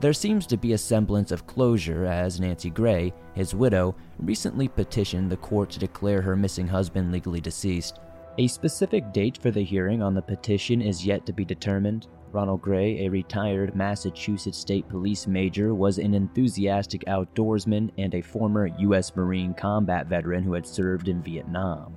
There 0.00 0.14
seems 0.14 0.46
to 0.46 0.56
be 0.56 0.72
a 0.72 0.78
semblance 0.78 1.30
of 1.30 1.46
closure 1.46 2.06
as 2.06 2.40
Nancy 2.40 2.70
Gray, 2.70 3.12
his 3.34 3.54
widow, 3.54 3.94
recently 4.18 4.66
petitioned 4.66 5.30
the 5.30 5.36
court 5.36 5.68
to 5.72 5.78
declare 5.78 6.22
her 6.22 6.36
missing 6.36 6.66
husband 6.66 7.12
legally 7.12 7.42
deceased. 7.42 8.00
A 8.38 8.46
specific 8.46 9.12
date 9.12 9.36
for 9.36 9.50
the 9.50 9.62
hearing 9.62 10.00
on 10.02 10.14
the 10.14 10.22
petition 10.22 10.80
is 10.80 11.04
yet 11.04 11.26
to 11.26 11.34
be 11.34 11.44
determined. 11.44 12.06
Ronald 12.32 12.62
Gray, 12.62 13.04
a 13.04 13.10
retired 13.10 13.76
Massachusetts 13.76 14.56
State 14.56 14.88
Police 14.88 15.26
major, 15.26 15.74
was 15.74 15.98
an 15.98 16.14
enthusiastic 16.14 17.04
outdoorsman 17.04 17.90
and 17.98 18.14
a 18.14 18.22
former 18.22 18.68
U.S. 18.78 19.14
Marine 19.14 19.52
combat 19.52 20.06
veteran 20.06 20.44
who 20.44 20.54
had 20.54 20.66
served 20.66 21.08
in 21.08 21.22
Vietnam. 21.22 21.94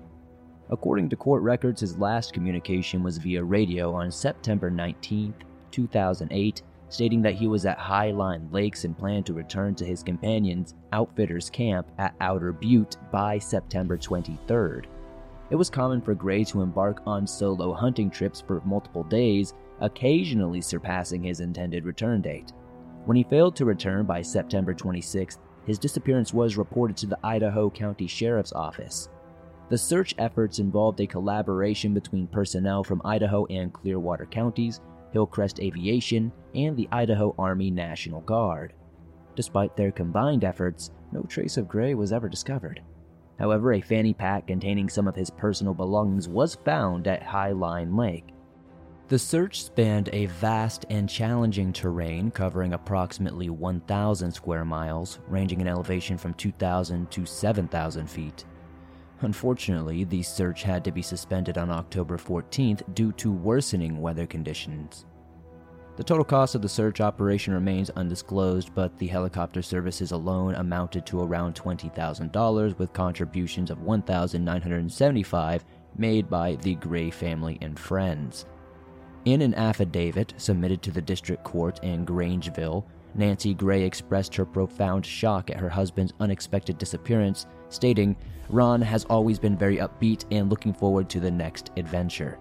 According 0.69 1.09
to 1.09 1.15
court 1.15 1.43
records, 1.43 1.81
his 1.81 1.97
last 1.97 2.33
communication 2.33 3.01
was 3.01 3.17
via 3.17 3.43
radio 3.43 3.93
on 3.93 4.11
September 4.11 4.69
19, 4.69 5.33
2008, 5.71 6.61
stating 6.89 7.21
that 7.21 7.35
he 7.35 7.47
was 7.47 7.65
at 7.65 7.77
Highline 7.79 8.51
Lakes 8.51 8.83
and 8.83 8.97
planned 8.97 9.25
to 9.27 9.33
return 9.33 9.75
to 9.75 9.85
his 9.85 10.03
companions' 10.03 10.75
outfitters 10.91 11.49
camp 11.49 11.87
at 11.97 12.15
Outer 12.19 12.51
Butte 12.51 12.97
by 13.11 13.37
September 13.39 13.97
23rd. 13.97 14.85
It 15.49 15.55
was 15.55 15.69
common 15.69 16.01
for 16.01 16.13
Gray 16.13 16.43
to 16.45 16.61
embark 16.61 17.01
on 17.05 17.25
solo 17.25 17.73
hunting 17.73 18.09
trips 18.09 18.41
for 18.41 18.61
multiple 18.65 19.03
days, 19.03 19.53
occasionally 19.79 20.59
surpassing 20.59 21.23
his 21.23 21.39
intended 21.39 21.85
return 21.85 22.21
date. 22.21 22.51
When 23.05 23.15
he 23.15 23.23
failed 23.23 23.55
to 23.55 23.65
return 23.65 24.05
by 24.05 24.21
September 24.21 24.73
26th, 24.73 25.37
his 25.65 25.79
disappearance 25.79 26.33
was 26.33 26.57
reported 26.57 26.97
to 26.97 27.05
the 27.05 27.19
Idaho 27.23 27.69
County 27.69 28.07
Sheriff's 28.07 28.51
Office. 28.51 29.07
The 29.69 29.77
search 29.77 30.15
efforts 30.17 30.59
involved 30.59 31.01
a 31.01 31.07
collaboration 31.07 31.93
between 31.93 32.27
personnel 32.27 32.83
from 32.83 33.01
Idaho 33.03 33.45
and 33.47 33.73
Clearwater 33.73 34.25
counties, 34.25 34.79
Hillcrest 35.11 35.59
Aviation, 35.59 36.31
and 36.55 36.77
the 36.77 36.87
Idaho 36.91 37.35
Army 37.37 37.69
National 37.69 38.21
Guard. 38.21 38.73
Despite 39.35 39.75
their 39.75 39.91
combined 39.91 40.45
efforts, 40.45 40.91
no 41.11 41.21
trace 41.23 41.57
of 41.57 41.67
Gray 41.67 41.95
was 41.95 42.13
ever 42.13 42.29
discovered. 42.29 42.81
However, 43.39 43.73
a 43.73 43.81
fanny 43.81 44.13
pack 44.13 44.47
containing 44.47 44.89
some 44.89 45.07
of 45.07 45.15
his 45.15 45.29
personal 45.29 45.73
belongings 45.73 46.29
was 46.29 46.55
found 46.55 47.07
at 47.07 47.21
High 47.21 47.51
Line 47.51 47.95
Lake. 47.95 48.29
The 49.09 49.19
search 49.19 49.63
spanned 49.63 50.09
a 50.11 50.25
vast 50.25 50.85
and 50.89 51.07
challenging 51.07 51.71
terrain 51.71 52.31
covering 52.31 52.73
approximately 52.73 53.49
1,000 53.49 54.31
square 54.31 54.65
miles, 54.65 55.19
ranging 55.27 55.61
in 55.61 55.67
elevation 55.67 56.17
from 56.17 56.33
2,000 56.33 57.11
to 57.11 57.25
7,000 57.25 58.09
feet. 58.09 58.45
Unfortunately, 59.21 60.03
the 60.03 60.21
search 60.21 60.63
had 60.63 60.83
to 60.83 60.91
be 60.91 61.01
suspended 61.01 61.57
on 61.57 61.71
October 61.71 62.17
14th 62.17 62.93
due 62.93 63.11
to 63.13 63.31
worsening 63.31 63.99
weather 63.99 64.27
conditions. 64.27 65.05
The 65.95 66.03
total 66.03 66.23
cost 66.23 66.53
of 66.53 66.61
the 66.61 66.69
search 66.69 67.01
operation 67.01 67.55
remains 67.55 67.89
undisclosed, 67.89 68.75
but 68.75 68.95
the 68.99 69.07
helicopter 69.07 69.63
services 69.63 70.11
alone 70.11 70.53
amounted 70.53 71.07
to 71.07 71.21
around 71.21 71.55
$20,000 71.55 72.77
with 72.77 72.93
contributions 72.93 73.71
of 73.71 73.81
1,975 73.81 75.65
made 75.97 76.29
by 76.29 76.55
the 76.57 76.75
Gray 76.75 77.09
family 77.09 77.57
and 77.61 77.79
friends. 77.79 78.45
In 79.25 79.41
an 79.41 79.55
affidavit 79.55 80.35
submitted 80.37 80.83
to 80.83 80.91
the 80.91 81.01
district 81.01 81.43
court 81.43 81.83
in 81.83 82.05
Grangeville, 82.05 82.85
Nancy 83.15 83.53
Gray 83.53 83.83
expressed 83.83 84.35
her 84.35 84.45
profound 84.45 85.05
shock 85.05 85.49
at 85.49 85.57
her 85.57 85.69
husband's 85.69 86.13
unexpected 86.19 86.77
disappearance, 86.77 87.47
stating, 87.69 88.15
Ron 88.49 88.81
has 88.81 89.05
always 89.05 89.39
been 89.39 89.57
very 89.57 89.77
upbeat 89.77 90.25
and 90.31 90.49
looking 90.49 90.73
forward 90.73 91.09
to 91.09 91.19
the 91.19 91.31
next 91.31 91.71
adventure. 91.77 92.37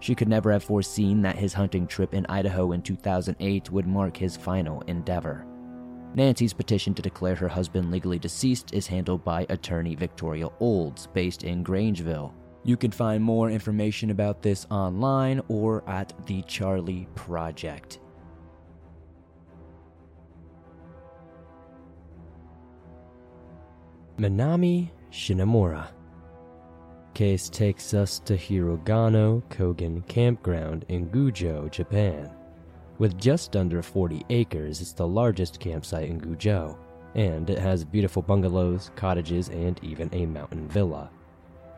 She 0.00 0.14
could 0.14 0.28
never 0.28 0.52
have 0.52 0.64
foreseen 0.64 1.22
that 1.22 1.36
his 1.36 1.54
hunting 1.54 1.86
trip 1.86 2.14
in 2.14 2.26
Idaho 2.26 2.72
in 2.72 2.82
2008 2.82 3.70
would 3.70 3.86
mark 3.86 4.16
his 4.16 4.36
final 4.36 4.82
endeavor. 4.82 5.46
Nancy's 6.14 6.52
petition 6.52 6.94
to 6.94 7.02
declare 7.02 7.34
her 7.34 7.48
husband 7.48 7.90
legally 7.90 8.18
deceased 8.18 8.72
is 8.72 8.86
handled 8.86 9.24
by 9.24 9.46
attorney 9.48 9.94
Victoria 9.94 10.48
Olds, 10.60 11.08
based 11.08 11.42
in 11.42 11.64
Grangeville. 11.64 12.32
You 12.62 12.76
can 12.76 12.92
find 12.92 13.22
more 13.22 13.50
information 13.50 14.10
about 14.10 14.40
this 14.40 14.66
online 14.70 15.42
or 15.48 15.82
at 15.88 16.12
the 16.26 16.42
Charley 16.42 17.08
Project. 17.14 17.98
Minami 24.18 24.90
Shinomura 25.10 25.88
case 27.14 27.48
takes 27.48 27.94
us 27.94 28.20
to 28.20 28.36
Hirugano 28.36 29.42
Kogen 29.50 30.06
Campground 30.06 30.84
in 30.88 31.08
Gujo, 31.08 31.70
Japan. 31.70 32.30
With 32.98 33.18
just 33.18 33.56
under 33.56 33.82
40 33.82 34.24
acres, 34.30 34.80
it's 34.80 34.92
the 34.92 35.06
largest 35.06 35.58
campsite 35.58 36.08
in 36.08 36.20
Gujo, 36.20 36.76
and 37.16 37.50
it 37.50 37.58
has 37.58 37.84
beautiful 37.84 38.22
bungalows, 38.22 38.92
cottages, 38.94 39.48
and 39.48 39.80
even 39.82 40.08
a 40.12 40.26
mountain 40.26 40.68
villa. 40.68 41.10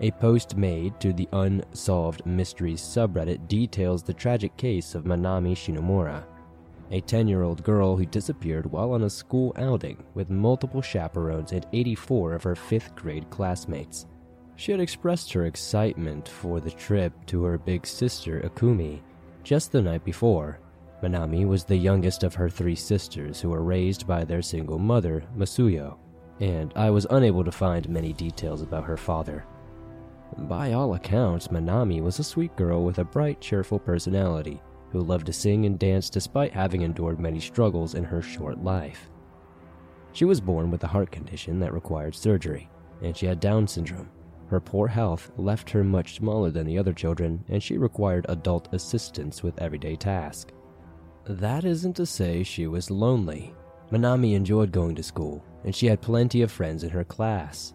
A 0.00 0.10
post 0.12 0.56
made 0.56 0.98
to 1.00 1.14
the 1.14 1.28
Unsolved 1.32 2.24
Mysteries 2.26 2.80
subreddit 2.80 3.48
details 3.48 4.02
the 4.02 4.12
tragic 4.12 4.54
case 4.58 4.94
of 4.94 5.04
Minami 5.04 5.54
Shinomura, 5.54 6.24
a 6.90 7.00
10 7.00 7.26
year 7.26 7.42
old 7.42 7.62
girl 7.62 7.96
who 7.96 8.06
disappeared 8.06 8.70
while 8.70 8.92
on 8.92 9.02
a 9.02 9.10
school 9.10 9.52
outing 9.56 10.02
with 10.14 10.30
multiple 10.30 10.82
chaperones 10.82 11.52
and 11.52 11.66
84 11.72 12.34
of 12.34 12.42
her 12.42 12.54
5th 12.54 12.94
grade 12.94 13.28
classmates. 13.30 14.06
She 14.56 14.72
had 14.72 14.80
expressed 14.80 15.32
her 15.32 15.46
excitement 15.46 16.28
for 16.28 16.60
the 16.60 16.70
trip 16.70 17.12
to 17.26 17.44
her 17.44 17.58
big 17.58 17.86
sister 17.86 18.40
Akumi 18.40 19.00
just 19.42 19.72
the 19.72 19.82
night 19.82 20.04
before. 20.04 20.60
Minami 21.02 21.46
was 21.46 21.64
the 21.64 21.76
youngest 21.76 22.22
of 22.22 22.34
her 22.34 22.48
three 22.48 22.74
sisters 22.74 23.40
who 23.40 23.50
were 23.50 23.62
raised 23.62 24.06
by 24.06 24.24
their 24.24 24.40
single 24.40 24.78
mother, 24.78 25.22
Masuyo, 25.36 25.98
and 26.40 26.72
I 26.74 26.90
was 26.90 27.06
unable 27.10 27.44
to 27.44 27.52
find 27.52 27.88
many 27.88 28.12
details 28.12 28.62
about 28.62 28.84
her 28.84 28.96
father. 28.96 29.44
By 30.38 30.72
all 30.72 30.94
accounts, 30.94 31.48
Minami 31.48 32.02
was 32.02 32.18
a 32.18 32.24
sweet 32.24 32.56
girl 32.56 32.82
with 32.82 32.98
a 32.98 33.04
bright, 33.04 33.40
cheerful 33.40 33.78
personality 33.78 34.60
who 34.90 35.00
loved 35.00 35.26
to 35.26 35.32
sing 35.32 35.66
and 35.66 35.78
dance 35.78 36.10
despite 36.10 36.52
having 36.52 36.82
endured 36.82 37.20
many 37.20 37.40
struggles 37.40 37.94
in 37.94 38.04
her 38.04 38.22
short 38.22 38.62
life. 38.62 39.10
She 40.12 40.24
was 40.24 40.40
born 40.40 40.70
with 40.70 40.84
a 40.84 40.88
heart 40.88 41.10
condition 41.10 41.60
that 41.60 41.74
required 41.74 42.14
surgery, 42.14 42.68
and 43.02 43.16
she 43.16 43.26
had 43.26 43.40
Down 43.40 43.66
syndrome, 43.66 44.08
her 44.48 44.60
poor 44.60 44.86
health 44.86 45.30
left 45.36 45.70
her 45.70 45.82
much 45.82 46.16
smaller 46.16 46.50
than 46.50 46.66
the 46.66 46.78
other 46.78 46.92
children, 46.92 47.44
and 47.48 47.62
she 47.62 47.78
required 47.78 48.26
adult 48.28 48.68
assistance 48.72 49.42
with 49.42 49.60
everyday 49.60 49.96
tasks. 49.96 50.52
That 51.24 51.64
isn't 51.64 51.94
to 51.94 52.06
say 52.06 52.44
she 52.44 52.68
was 52.68 52.90
lonely. 52.90 53.52
Minami 53.90 54.34
enjoyed 54.34 54.70
going 54.70 54.94
to 54.94 55.02
school, 55.02 55.44
and 55.64 55.74
she 55.74 55.86
had 55.86 56.00
plenty 56.00 56.42
of 56.42 56.52
friends 56.52 56.84
in 56.84 56.90
her 56.90 57.04
class. 57.04 57.74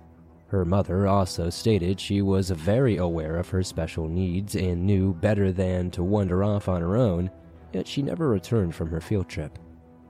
Her 0.51 0.65
mother 0.65 1.07
also 1.07 1.49
stated 1.49 1.97
she 1.97 2.21
was 2.21 2.49
very 2.49 2.97
aware 2.97 3.37
of 3.37 3.47
her 3.51 3.63
special 3.63 4.09
needs 4.09 4.53
and 4.53 4.85
knew 4.85 5.13
better 5.13 5.53
than 5.53 5.89
to 5.91 6.03
wander 6.03 6.43
off 6.43 6.67
on 6.67 6.81
her 6.81 6.97
own, 6.97 7.31
yet 7.71 7.87
she 7.87 8.01
never 8.01 8.27
returned 8.27 8.75
from 8.75 8.89
her 8.89 8.99
field 8.99 9.29
trip. 9.29 9.57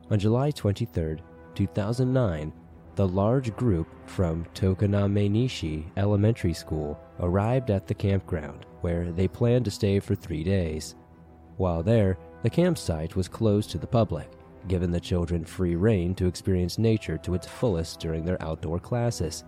On 0.09 0.17
July 0.17 0.49
23, 0.49 1.17
2009, 1.53 2.51
the 2.95 3.07
large 3.07 3.55
group 3.55 3.87
from 4.07 4.43
Tokoname-nishi 4.55 5.85
Elementary 5.95 6.53
School 6.53 6.99
arrived 7.19 7.69
at 7.69 7.85
the 7.85 7.93
campground, 7.93 8.65
where 8.81 9.11
they 9.11 9.27
planned 9.27 9.65
to 9.65 9.71
stay 9.71 9.99
for 9.99 10.15
three 10.15 10.43
days. 10.43 10.95
While 11.57 11.83
there, 11.83 12.17
the 12.41 12.49
campsite 12.49 13.15
was 13.15 13.27
closed 13.27 13.69
to 13.69 13.77
the 13.77 13.85
public, 13.85 14.31
giving 14.67 14.89
the 14.89 14.99
children 14.99 15.45
free 15.45 15.75
rein 15.75 16.15
to 16.15 16.25
experience 16.25 16.79
nature 16.79 17.19
to 17.19 17.35
its 17.35 17.45
fullest 17.45 17.99
during 17.99 18.25
their 18.25 18.41
outdoor 18.41 18.79
classes. 18.79 19.43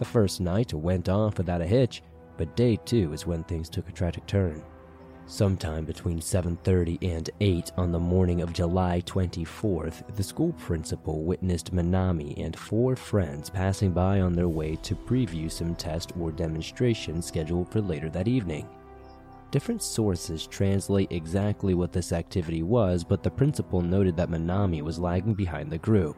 The 0.00 0.06
first 0.06 0.40
night 0.40 0.72
went 0.72 1.10
off 1.10 1.36
without 1.36 1.60
a 1.60 1.66
hitch, 1.66 2.02
but 2.38 2.56
day 2.56 2.76
two 2.86 3.12
is 3.12 3.26
when 3.26 3.44
things 3.44 3.68
took 3.68 3.86
a 3.86 3.92
tragic 3.92 4.24
turn. 4.24 4.62
Sometime 5.26 5.84
between 5.84 6.22
7:30 6.22 6.96
and 7.02 7.28
8 7.42 7.70
on 7.76 7.92
the 7.92 7.98
morning 7.98 8.40
of 8.40 8.54
July 8.54 9.02
24th, 9.04 10.02
the 10.16 10.22
school 10.22 10.54
principal 10.54 11.22
witnessed 11.22 11.74
Minami 11.74 12.42
and 12.42 12.56
four 12.56 12.96
friends 12.96 13.50
passing 13.50 13.92
by 13.92 14.22
on 14.22 14.32
their 14.32 14.48
way 14.48 14.74
to 14.76 14.94
preview 14.94 15.50
some 15.50 15.74
test 15.74 16.14
or 16.18 16.32
demonstration 16.32 17.20
scheduled 17.20 17.68
for 17.68 17.82
later 17.82 18.08
that 18.08 18.26
evening. 18.26 18.66
Different 19.50 19.82
sources 19.82 20.46
translate 20.46 21.12
exactly 21.12 21.74
what 21.74 21.92
this 21.92 22.10
activity 22.14 22.62
was, 22.62 23.04
but 23.04 23.22
the 23.22 23.30
principal 23.30 23.82
noted 23.82 24.16
that 24.16 24.30
Minami 24.30 24.80
was 24.80 24.98
lagging 24.98 25.34
behind 25.34 25.70
the 25.70 25.76
group. 25.76 26.16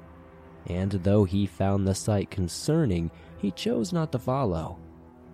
And 0.69 0.93
though 0.93 1.25
he 1.25 1.47
found 1.47 1.85
the 1.85 1.97
sight 1.97 2.31
concerning, 2.31 3.11
he 3.43 3.51
chose 3.51 3.93
not 3.93 4.13
to 4.13 4.19
follow. 4.19 4.79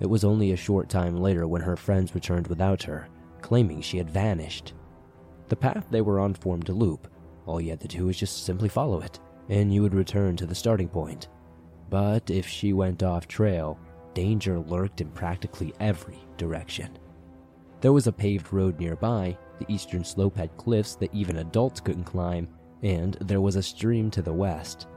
It 0.01 0.07
was 0.07 0.25
only 0.25 0.53
a 0.53 0.57
short 0.57 0.89
time 0.89 1.17
later 1.17 1.47
when 1.47 1.63
her 1.63 1.77
friends 1.77 2.15
returned 2.15 2.49
without 2.49 2.83
her 2.83 3.09
claiming 3.43 3.81
she 3.81 3.99
had 3.99 4.11
vanished. 4.11 4.75
The 5.49 5.57
path 5.57 5.87
they 5.91 6.01
were 6.01 6.21
on 6.21 6.35
formed 6.35 6.69
a 6.69 6.73
loop. 6.73 7.09
All 7.47 7.61
you 7.61 7.71
had 7.71 7.81
to 7.81 7.89
do 7.89 8.07
was 8.07 8.19
just 8.19 8.45
simply 8.45 8.69
follow 8.69 9.01
it, 9.01 9.21
and 9.49 9.73
you 9.73 9.83
would 9.83 9.95
return 9.95 10.37
to 10.37 10.47
the 10.47 10.55
starting 10.55 10.89
point. 10.89 11.29
But 11.89 12.31
if 12.31 12.47
she 12.47 12.73
went 12.73 13.03
off 13.03 13.29
trail, 13.29 13.79
danger 14.13 14.59
lurked 14.59 15.01
in 15.01 15.11
practically 15.11 15.73
every 15.81 16.19
direction. 16.37 16.99
There 17.81 17.93
was 17.93 18.07
a 18.07 18.13
paved 18.13 18.53
road 18.53 18.79
nearby, 18.79 19.39
the 19.59 19.73
eastern 19.73 20.05
slope 20.05 20.37
had 20.37 20.57
cliffs 20.57 20.97
that 20.97 21.15
even 21.15 21.39
adults 21.39 21.81
couldn't 21.81 22.05
climb, 22.05 22.49
and 22.83 23.15
there 23.15 23.41
was 23.41 23.57
a 23.57 23.63
stream 23.63 24.11
to 24.11 24.23
the 24.23 24.33
west. 24.33 24.89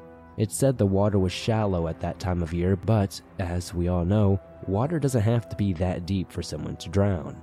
It 0.41 0.51
said 0.51 0.75
the 0.75 0.88
water 0.88 1.19
was 1.19 1.31
shallow 1.31 1.88
at 1.88 2.00
that 2.00 2.19
time 2.19 2.41
of 2.41 2.51
year, 2.51 2.75
but, 2.75 3.21
as 3.38 3.75
we 3.75 3.89
all 3.89 4.03
know, 4.03 4.39
water 4.65 4.98
doesn't 4.98 5.21
have 5.21 5.48
to 5.50 5.55
be 5.55 5.71
that 5.74 6.07
deep 6.07 6.31
for 6.31 6.41
someone 6.41 6.77
to 6.77 6.89
drown. 6.89 7.39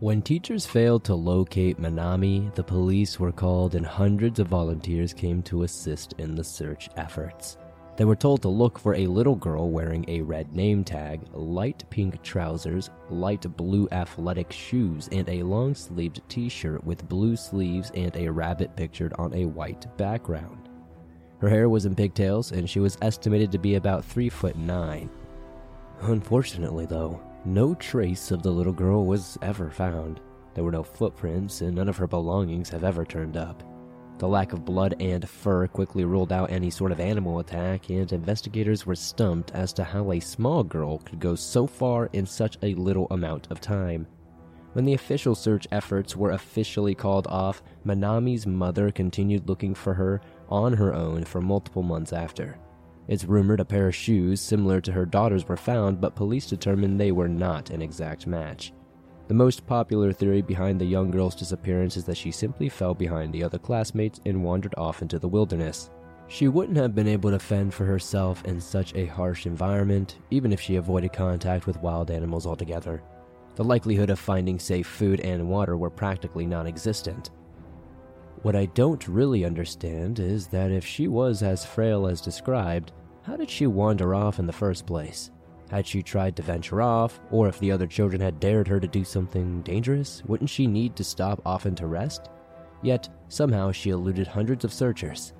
When 0.00 0.20
teachers 0.20 0.66
failed 0.66 1.02
to 1.04 1.14
locate 1.14 1.80
Minami, 1.80 2.54
the 2.54 2.62
police 2.62 3.18
were 3.18 3.32
called 3.32 3.74
and 3.74 3.86
hundreds 3.86 4.38
of 4.38 4.48
volunteers 4.48 5.14
came 5.14 5.42
to 5.44 5.62
assist 5.62 6.12
in 6.18 6.34
the 6.34 6.44
search 6.44 6.90
efforts. 6.98 7.56
They 7.96 8.04
were 8.04 8.14
told 8.14 8.42
to 8.42 8.50
look 8.50 8.78
for 8.78 8.94
a 8.94 9.06
little 9.06 9.36
girl 9.36 9.70
wearing 9.70 10.04
a 10.06 10.20
red 10.20 10.54
name 10.54 10.84
tag, 10.84 11.22
light 11.32 11.84
pink 11.88 12.22
trousers, 12.22 12.90
light 13.08 13.46
blue 13.56 13.88
athletic 13.92 14.52
shoes, 14.52 15.08
and 15.10 15.26
a 15.30 15.42
long 15.42 15.74
sleeved 15.74 16.20
t 16.28 16.50
shirt 16.50 16.84
with 16.84 17.08
blue 17.08 17.34
sleeves 17.34 17.90
and 17.94 18.14
a 18.14 18.28
rabbit 18.28 18.76
pictured 18.76 19.14
on 19.14 19.32
a 19.32 19.46
white 19.46 19.86
background. 19.96 20.65
Her 21.38 21.48
hair 21.48 21.68
was 21.68 21.86
in 21.86 21.94
pigtails, 21.94 22.52
and 22.52 22.68
she 22.68 22.80
was 22.80 22.96
estimated 23.02 23.52
to 23.52 23.58
be 23.58 23.74
about 23.74 24.04
3 24.04 24.28
foot 24.28 24.56
9. 24.56 25.10
Unfortunately, 26.02 26.86
though, 26.86 27.20
no 27.44 27.74
trace 27.74 28.30
of 28.30 28.42
the 28.42 28.50
little 28.50 28.72
girl 28.72 29.04
was 29.04 29.38
ever 29.42 29.70
found. 29.70 30.20
There 30.54 30.64
were 30.64 30.72
no 30.72 30.82
footprints, 30.82 31.60
and 31.60 31.74
none 31.74 31.88
of 31.88 31.96
her 31.98 32.06
belongings 32.06 32.70
have 32.70 32.84
ever 32.84 33.04
turned 33.04 33.36
up. 33.36 33.62
The 34.18 34.26
lack 34.26 34.54
of 34.54 34.64
blood 34.64 34.96
and 34.98 35.28
fur 35.28 35.66
quickly 35.66 36.06
ruled 36.06 36.32
out 36.32 36.50
any 36.50 36.70
sort 36.70 36.90
of 36.90 37.00
animal 37.00 37.40
attack, 37.40 37.90
and 37.90 38.10
investigators 38.10 38.86
were 38.86 38.94
stumped 38.94 39.50
as 39.50 39.74
to 39.74 39.84
how 39.84 40.10
a 40.12 40.20
small 40.20 40.64
girl 40.64 40.98
could 40.98 41.20
go 41.20 41.34
so 41.34 41.66
far 41.66 42.08
in 42.14 42.24
such 42.24 42.56
a 42.62 42.74
little 42.74 43.06
amount 43.10 43.50
of 43.50 43.60
time. 43.60 44.06
When 44.72 44.86
the 44.86 44.94
official 44.94 45.34
search 45.34 45.66
efforts 45.70 46.16
were 46.16 46.32
officially 46.32 46.94
called 46.94 47.26
off, 47.28 47.62
Manami's 47.84 48.46
mother 48.46 48.90
continued 48.90 49.48
looking 49.48 49.74
for 49.74 49.94
her 49.94 50.20
on 50.48 50.72
her 50.72 50.94
own 50.94 51.24
for 51.24 51.40
multiple 51.40 51.82
months 51.82 52.12
after. 52.12 52.58
It's 53.08 53.24
rumored 53.24 53.60
a 53.60 53.64
pair 53.64 53.88
of 53.88 53.94
shoes 53.94 54.40
similar 54.40 54.80
to 54.80 54.92
her 54.92 55.06
daughter's 55.06 55.46
were 55.46 55.56
found, 55.56 56.00
but 56.00 56.16
police 56.16 56.46
determined 56.46 56.98
they 56.98 57.12
were 57.12 57.28
not 57.28 57.70
an 57.70 57.80
exact 57.80 58.26
match. 58.26 58.72
The 59.28 59.34
most 59.34 59.66
popular 59.66 60.12
theory 60.12 60.42
behind 60.42 60.80
the 60.80 60.86
young 60.86 61.10
girl's 61.10 61.34
disappearance 61.34 61.96
is 61.96 62.04
that 62.04 62.16
she 62.16 62.30
simply 62.30 62.68
fell 62.68 62.94
behind 62.94 63.32
the 63.32 63.42
other 63.42 63.58
classmates 63.58 64.20
and 64.24 64.44
wandered 64.44 64.74
off 64.76 65.02
into 65.02 65.18
the 65.18 65.28
wilderness. 65.28 65.90
She 66.28 66.48
wouldn't 66.48 66.78
have 66.78 66.94
been 66.94 67.08
able 67.08 67.30
to 67.30 67.38
fend 67.38 67.72
for 67.72 67.84
herself 67.84 68.44
in 68.44 68.60
such 68.60 68.94
a 68.94 69.06
harsh 69.06 69.46
environment, 69.46 70.18
even 70.30 70.52
if 70.52 70.60
she 70.60 70.76
avoided 70.76 71.12
contact 71.12 71.66
with 71.66 71.80
wild 71.82 72.10
animals 72.10 72.46
altogether. 72.46 73.02
The 73.54 73.64
likelihood 73.64 74.10
of 74.10 74.18
finding 74.18 74.58
safe 74.58 74.86
food 74.86 75.20
and 75.20 75.48
water 75.48 75.76
were 75.76 75.90
practically 75.90 76.44
non 76.44 76.66
existent. 76.66 77.30
What 78.46 78.54
I 78.54 78.66
don't 78.66 79.08
really 79.08 79.44
understand 79.44 80.20
is 80.20 80.46
that 80.46 80.70
if 80.70 80.86
she 80.86 81.08
was 81.08 81.42
as 81.42 81.66
frail 81.66 82.06
as 82.06 82.20
described, 82.20 82.92
how 83.24 83.36
did 83.36 83.50
she 83.50 83.66
wander 83.66 84.14
off 84.14 84.38
in 84.38 84.46
the 84.46 84.52
first 84.52 84.86
place? 84.86 85.32
Had 85.68 85.84
she 85.84 86.00
tried 86.00 86.36
to 86.36 86.44
venture 86.44 86.80
off, 86.80 87.18
or 87.32 87.48
if 87.48 87.58
the 87.58 87.72
other 87.72 87.88
children 87.88 88.20
had 88.20 88.38
dared 88.38 88.68
her 88.68 88.78
to 88.78 88.86
do 88.86 89.02
something 89.02 89.62
dangerous, 89.62 90.22
wouldn't 90.26 90.48
she 90.48 90.68
need 90.68 90.94
to 90.94 91.02
stop 91.02 91.42
often 91.44 91.74
to 91.74 91.88
rest? 91.88 92.30
Yet, 92.82 93.08
somehow 93.26 93.72
she 93.72 93.90
eluded 93.90 94.28
hundreds 94.28 94.64
of 94.64 94.72
searchers. 94.72 95.32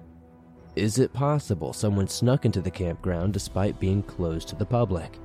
Is 0.75 0.99
it 0.99 1.13
possible 1.13 1.73
someone 1.73 2.09
snuck 2.09 2.45
into 2.45 2.61
the 2.61 2.73
campground 2.73 3.33
despite 3.33 3.79
being 3.79 4.03
closed 4.03 4.49
to 4.49 4.57
the 4.57 4.67
public? 4.67 5.21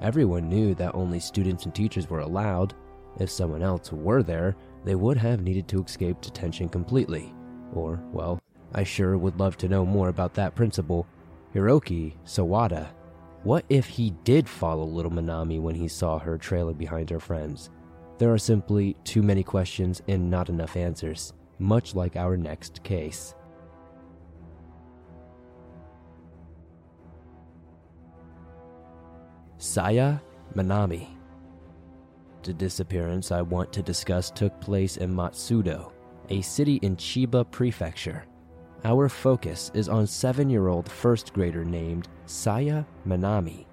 Everyone 0.00 0.48
knew 0.48 0.74
that 0.76 0.94
only 0.94 1.20
students 1.20 1.66
and 1.66 1.74
teachers 1.74 2.08
were 2.08 2.20
allowed. 2.20 2.72
If 3.20 3.30
someone 3.30 3.62
else 3.62 3.92
were 3.92 4.22
there, 4.22 4.56
they 4.84 4.94
would 4.94 5.16
have 5.16 5.42
needed 5.42 5.68
to 5.68 5.82
escape 5.82 6.20
detention 6.20 6.68
completely. 6.68 7.34
Or, 7.72 8.02
well, 8.12 8.40
I 8.74 8.84
sure 8.84 9.18
would 9.18 9.38
love 9.38 9.56
to 9.58 9.68
know 9.68 9.84
more 9.84 10.08
about 10.08 10.34
that 10.34 10.54
principle, 10.54 11.06
Hiroki 11.54 12.14
Sawada. 12.24 12.88
What 13.42 13.64
if 13.68 13.86
he 13.86 14.10
did 14.24 14.48
follow 14.48 14.84
little 14.84 15.10
Manami 15.10 15.60
when 15.60 15.74
he 15.74 15.88
saw 15.88 16.18
her 16.18 16.36
trailing 16.38 16.76
behind 16.76 17.10
her 17.10 17.20
friends? 17.20 17.70
There 18.18 18.32
are 18.32 18.38
simply 18.38 18.96
too 19.04 19.22
many 19.22 19.42
questions 19.44 20.02
and 20.08 20.30
not 20.30 20.48
enough 20.48 20.76
answers, 20.76 21.32
much 21.58 21.94
like 21.94 22.16
our 22.16 22.36
next 22.36 22.82
case. 22.82 23.34
Saya 29.58 30.20
Manami. 30.54 31.17
The 32.42 32.52
disappearance 32.54 33.32
I 33.32 33.42
want 33.42 33.72
to 33.72 33.82
discuss 33.82 34.30
took 34.30 34.58
place 34.60 34.96
in 34.96 35.14
Matsudo, 35.14 35.92
a 36.30 36.40
city 36.40 36.76
in 36.82 36.96
Chiba 36.96 37.50
Prefecture, 37.50 38.24
our 38.84 39.08
focus 39.08 39.72
is 39.74 39.88
on 39.88 40.06
seven 40.06 40.48
year 40.48 40.68
old 40.68 40.88
first 40.88 41.32
grader 41.32 41.64
named 41.64 42.08
Saya 42.26 42.84
Manami. 43.06 43.66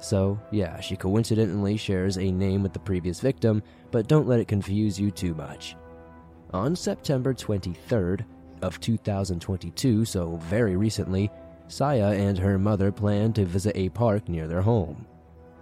So, 0.00 0.38
yeah, 0.50 0.80
she 0.80 0.96
coincidentally 0.96 1.76
shares 1.76 2.18
a 2.18 2.30
name 2.30 2.62
with 2.62 2.72
the 2.72 2.78
previous 2.78 3.20
victim, 3.20 3.62
but 3.90 4.06
don't 4.06 4.28
let 4.28 4.40
it 4.40 4.48
confuse 4.48 5.00
you 5.00 5.10
too 5.10 5.34
much. 5.34 5.76
On 6.52 6.76
September 6.76 7.34
23rd 7.34 8.24
of 8.62 8.78
2022, 8.80 10.04
so 10.04 10.36
very 10.36 10.76
recently, 10.76 11.30
Saya 11.66 12.12
and 12.12 12.38
her 12.38 12.58
mother 12.58 12.92
planned 12.92 13.34
to 13.36 13.44
visit 13.44 13.76
a 13.76 13.88
park 13.88 14.28
near 14.28 14.46
their 14.46 14.62
home. 14.62 15.06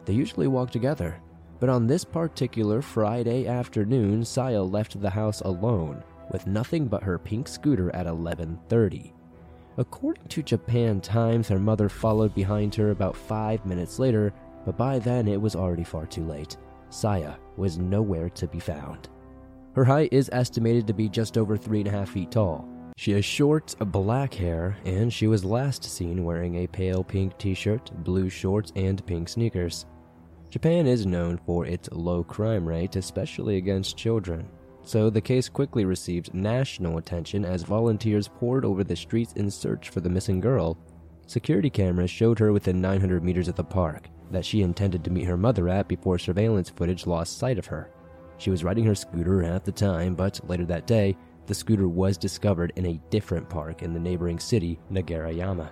They 0.05 0.13
usually 0.13 0.49
walk 0.49 0.71
together, 0.71 1.17
but 1.63 1.69
on 1.69 1.87
this 1.87 2.05
particular 2.05 2.83
Friday 2.83 3.47
afternoon, 3.47 4.25
Saya 4.25 4.61
left 4.61 5.01
the 5.01 5.09
house 5.09 5.43
alone 5.43 6.03
with 6.33 6.49
nothing 6.49 6.89
but 6.89 7.05
her 7.05 7.21
pink 7.21 7.47
scooter 7.47 7.95
at 7.95 8.09
11:30. 8.09 9.13
According 9.79 10.27
to 10.27 10.43
Japan 10.43 11.01
Times, 11.01 11.47
her 11.47 11.61
mother 11.61 11.89
followed 11.89 12.35
behind 12.35 12.75
her 12.75 12.91
about 12.91 13.17
5 13.17 13.65
minutes 13.65 14.01
later, 14.01 14.35
but 14.65 14.77
by 14.77 14.99
then 14.99 15.29
it 15.29 15.41
was 15.41 15.55
already 15.55 15.85
far 15.85 16.05
too 16.05 16.25
late. 16.25 16.57
Saya 16.91 17.35
was 17.57 17.79
nowhere 17.79 18.29
to 18.31 18.49
be 18.49 18.59
found. 18.59 19.09
Her 19.77 19.85
height 19.85 20.13
is 20.13 20.31
estimated 20.33 20.89
to 20.89 20.93
be 20.93 21.09
just 21.09 21.39
over 21.39 21.57
three 21.57 21.79
and 21.79 21.89
a 21.89 21.93
half 21.93 22.09
feet 22.09 22.33
tall. 22.33 22.67
She 22.97 23.13
has 23.13 23.25
short 23.25 23.77
black 23.93 24.35
hair, 24.35 24.77
and 24.85 25.13
she 25.13 25.29
was 25.29 25.45
last 25.45 25.85
seen 25.85 26.25
wearing 26.25 26.57
a 26.57 26.67
pale 26.67 27.05
pink 27.05 27.39
t 27.39 27.55
shirt, 27.55 27.93
blue 28.03 28.29
shorts, 28.29 28.73
and 28.75 29.07
pink 29.07 29.29
sneakers. 29.29 29.87
Japan 30.53 30.87
is 30.87 31.07
known 31.07 31.41
for 31.47 31.67
its 31.67 31.89
low 31.91 32.23
crime 32.23 32.69
rate, 32.69 32.95
especially 32.95 33.57
against 33.57 33.97
children 33.97 34.49
so 34.85 35.11
the 35.11 35.21
case 35.21 35.49
quickly 35.49 35.85
received 35.85 36.35
national 36.35 36.99
attention 36.99 37.45
as 37.45 37.63
volunteers 37.63 38.29
poured 38.29 38.65
over 38.65 38.83
the 38.83 38.97
streets 38.97 39.33
in 39.35 39.51
search 39.51 39.91
for 39.91 40.01
the 40.01 40.11
missing 40.11 40.41
girl. 40.41 40.77
Security 41.27 41.71
cameras 41.71 42.11
showed 42.11 42.39
her 42.39 42.53
within 42.53 42.81
900 42.81 43.23
meters 43.23 43.49
of 43.49 43.55
the 43.55 43.65
park 43.65 44.09
that 44.31 44.45
she 44.45 44.63
intended 44.63 45.05
to 45.05 45.11
meet 45.11 45.25
her 45.25 45.37
mother 45.37 45.69
at 45.69 45.89
before 45.89 46.19
surveillance 46.19 46.71
footage 46.71 47.07
lost 47.07 47.39
sight 47.39 47.59
of 47.59 47.67
her. 47.67 47.91
She 48.39 48.51
was 48.51 48.65
riding 48.65 48.85
her 48.85 48.95
scooter 48.95 49.45
at 49.45 49.65
the 49.65 49.73
time, 49.73 50.15
but 50.15 50.41
later 50.49 50.65
that 50.67 50.87
day, 50.87 51.17
the 51.47 51.55
scooter 51.55 51.87
was 51.87 52.17
discovered 52.17 52.73
in 52.77 52.87
a 52.87 53.01
different 53.11 53.49
park 53.49 53.83
in 53.83 53.93
the 53.93 54.01
neighboring 54.01 54.39
city, 54.39 54.81
Nagareyama. 54.91 55.71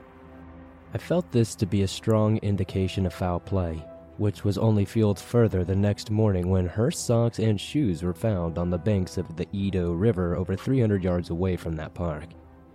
I 0.92 0.98
felt 0.98 1.30
this 1.32 1.54
to 1.56 1.66
be 1.66 1.82
a 1.82 1.88
strong 1.88 2.38
indication 2.38 3.06
of 3.06 3.14
foul 3.14 3.40
play, 3.40 3.84
which 4.20 4.44
was 4.44 4.58
only 4.58 4.84
fueled 4.84 5.18
further 5.18 5.64
the 5.64 5.74
next 5.74 6.10
morning 6.10 6.50
when 6.50 6.66
her 6.66 6.90
socks 6.90 7.38
and 7.38 7.58
shoes 7.58 8.02
were 8.02 8.12
found 8.12 8.58
on 8.58 8.68
the 8.68 8.76
banks 8.76 9.16
of 9.16 9.34
the 9.34 9.48
Edo 9.50 9.92
River 9.92 10.36
over 10.36 10.54
300 10.54 11.02
yards 11.02 11.30
away 11.30 11.56
from 11.56 11.74
that 11.74 11.94
park. 11.94 12.26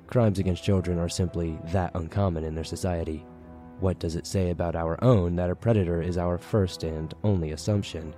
Crimes 0.07 0.39
against 0.39 0.63
children 0.63 0.97
are 0.97 1.07
simply 1.07 1.59
that 1.65 1.93
uncommon 1.93 2.43
in 2.43 2.55
their 2.55 2.63
society. 2.63 3.23
What 3.79 3.99
does 3.99 4.15
it 4.15 4.25
say 4.25 4.49
about 4.49 4.75
our 4.75 4.97
own 5.03 5.35
that 5.35 5.51
a 5.51 5.55
predator 5.55 6.01
is 6.01 6.17
our 6.17 6.39
first 6.39 6.83
and 6.83 7.13
only 7.23 7.51
assumption? 7.51 8.15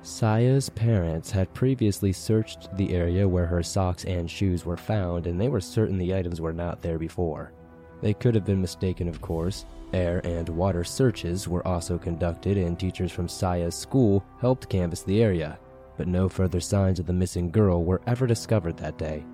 Saya's 0.00 0.70
parents 0.70 1.30
had 1.30 1.52
previously 1.52 2.10
searched 2.10 2.74
the 2.78 2.94
area 2.94 3.28
where 3.28 3.46
her 3.46 3.62
socks 3.62 4.06
and 4.06 4.30
shoes 4.30 4.64
were 4.64 4.78
found, 4.78 5.26
and 5.26 5.38
they 5.38 5.48
were 5.50 5.60
certain 5.60 5.98
the 5.98 6.14
items 6.14 6.40
were 6.40 6.54
not 6.54 6.80
there 6.80 6.98
before. 6.98 7.52
They 8.00 8.14
could 8.14 8.34
have 8.34 8.46
been 8.46 8.62
mistaken, 8.62 9.08
of 9.08 9.20
course, 9.20 9.66
Air 9.92 10.20
and 10.24 10.48
water 10.48 10.84
searches 10.84 11.46
were 11.46 11.66
also 11.66 11.98
conducted, 11.98 12.56
and 12.56 12.78
teachers 12.78 13.12
from 13.12 13.28
Saya's 13.28 13.74
school 13.74 14.24
helped 14.40 14.68
canvass 14.68 15.02
the 15.02 15.22
area, 15.22 15.58
but 15.96 16.08
no 16.08 16.28
further 16.28 16.60
signs 16.60 16.98
of 16.98 17.06
the 17.06 17.12
missing 17.12 17.50
girl 17.50 17.84
were 17.84 18.00
ever 18.06 18.26
discovered 18.26 18.76
that 18.78 18.96
day. 18.96 19.24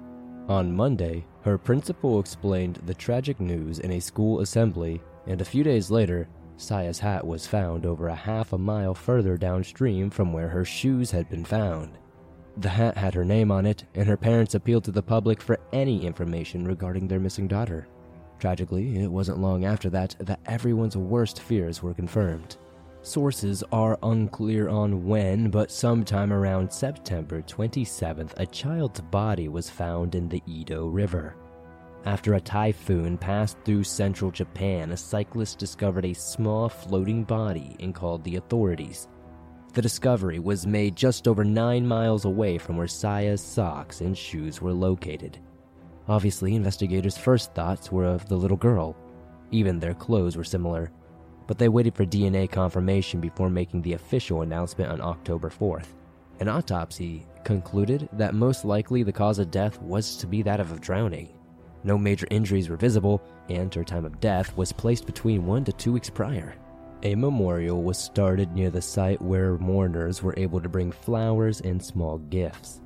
On 0.49 0.75
Monday, 0.75 1.25
her 1.43 1.59
principal 1.59 2.19
explained 2.19 2.81
the 2.87 2.95
tragic 2.95 3.39
news 3.39 3.79
in 3.79 3.93
a 3.93 4.01
school 4.01 4.41
assembly, 4.41 5.01
and 5.27 5.41
a 5.41 5.45
few 5.45 5.63
days 5.63 5.91
later, 5.91 6.29
Saya's 6.57 6.99
hat 6.99 7.25
was 7.25 7.47
found 7.47 7.87
over 7.87 8.09
a 8.09 8.15
half 8.15 8.53
a 8.53 8.59
mile 8.59 8.95
further 8.95 9.37
downstream 9.37 10.11
from 10.11 10.33
where 10.33 10.49
her 10.49 10.65
shoes 10.65 11.11
had 11.11 11.29
been 11.29 11.45
found. 11.45 11.99
The 12.57 12.69
hat 12.69 12.97
had 12.97 13.15
her 13.15 13.25
name 13.25 13.53
on 13.53 13.67
it, 13.67 13.85
and 13.95 14.09
her 14.09 14.17
parents 14.17 14.57
appealed 14.57 14.83
to 14.85 14.91
the 14.91 15.03
public 15.03 15.41
for 15.41 15.61
any 15.73 16.05
information 16.05 16.67
regarding 16.67 17.07
their 17.07 17.21
missing 17.21 17.47
daughter. 17.47 17.87
Tragically, 18.39 18.99
it 18.99 19.11
wasn't 19.11 19.41
long 19.41 19.65
after 19.65 19.91
that 19.91 20.15
that 20.21 20.41
everyone's 20.47 20.97
worst 20.97 21.41
fears 21.41 21.83
were 21.83 21.95
confirmed. 21.95 22.57
Sources 23.03 23.65
are 23.73 23.99
unclear 24.03 24.69
on 24.69 25.05
when, 25.07 25.51
but 25.51 25.71
sometime 25.71 26.33
around 26.33 26.73
September 26.73 27.43
27th, 27.43 28.33
a 28.37 28.47
child's 28.47 29.01
body 29.01 29.49
was 29.49 29.71
found 29.71 30.15
in 30.15 30.29
the 30.29 30.43
Edo 30.47 30.89
River. 30.89 31.37
After 32.05 32.35
a 32.35 32.41
typhoon 32.41 33.19
passed 33.19 33.57
through 33.65 33.85
central 33.85 34.31
Japan, 34.31 34.93
a 34.93 34.97
cyclist 34.97 35.59
discovered 35.59 36.05
a 36.05 36.15
small 36.15 36.69
floating 36.69 37.25
body 37.25 37.77
and 37.81 37.95
called 37.95 38.25
the 38.25 38.37
authorities. 38.37 39.09
The 39.75 39.83
discovery 39.83 40.39
was 40.39 40.67
made 40.67 40.97
just 40.97 41.29
over 41.29 41.45
nine 41.45 41.87
miles 41.87 42.25
away 42.25 42.59
from 42.59 42.77
where 42.77 42.87
Saya's 42.87 43.43
socks 43.43 44.01
and 44.01 44.17
shoes 44.17 44.61
were 44.63 44.73
located. 44.73 45.39
Obviously, 46.09 46.55
investigators' 46.55 47.19
first 47.19 47.55
thoughts 47.55 47.93
were 47.93 48.07
of 48.07 48.27
the 48.29 48.37
little 48.37 48.57
girl. 48.57 48.97
Even 49.51 49.79
their 49.79 49.95
clothes 49.95 50.37
were 50.37 50.45
similar. 50.45 50.91
But 51.47 51.59
they 51.59 51.69
waited 51.69 51.95
for 51.95 52.07
DNA 52.07 52.51
confirmation 52.51 53.21
before 53.21 53.51
making 53.51 53.83
the 53.83 53.93
official 53.93 54.43
announcement 54.43 54.91
on 54.91 55.01
October 55.01 55.51
4th. 55.51 55.89
An 56.41 56.49
autopsy 56.49 57.27
concluded 57.45 58.09
that 58.13 58.35
most 58.35 58.65
likely 58.65 59.03
the 59.03 59.13
cause 59.13 59.39
of 59.39 59.51
death 59.51 59.81
was 59.83 60.17
to 60.17 60.27
be 60.27 60.41
that 60.43 60.61
of 60.61 60.81
drowning. 60.81 61.29
No 61.85 61.99
major 61.99 62.27
injuries 62.31 62.69
were 62.69 62.77
visible, 62.77 63.23
and 63.49 63.75
her 63.75 63.85
time 63.85 64.05
of 64.05 64.21
death 64.21 64.57
was 64.57 64.73
placed 64.73 65.07
between 65.07 65.47
one 65.47 65.65
to 65.65 65.73
two 65.73 65.93
weeks 65.93 66.11
prior. 66.11 66.55
A 67.03 67.15
memorial 67.15 67.83
was 67.83 67.99
started 67.99 68.53
near 68.53 68.71
the 68.71 68.83
site 68.83 69.23
where 69.23 69.59
mourners 69.59 70.23
were 70.23 70.35
able 70.37 70.61
to 70.61 70.69
bring 70.69 70.91
flowers 70.91 71.61
and 71.61 71.83
small 71.83 72.19
gifts. 72.19 72.81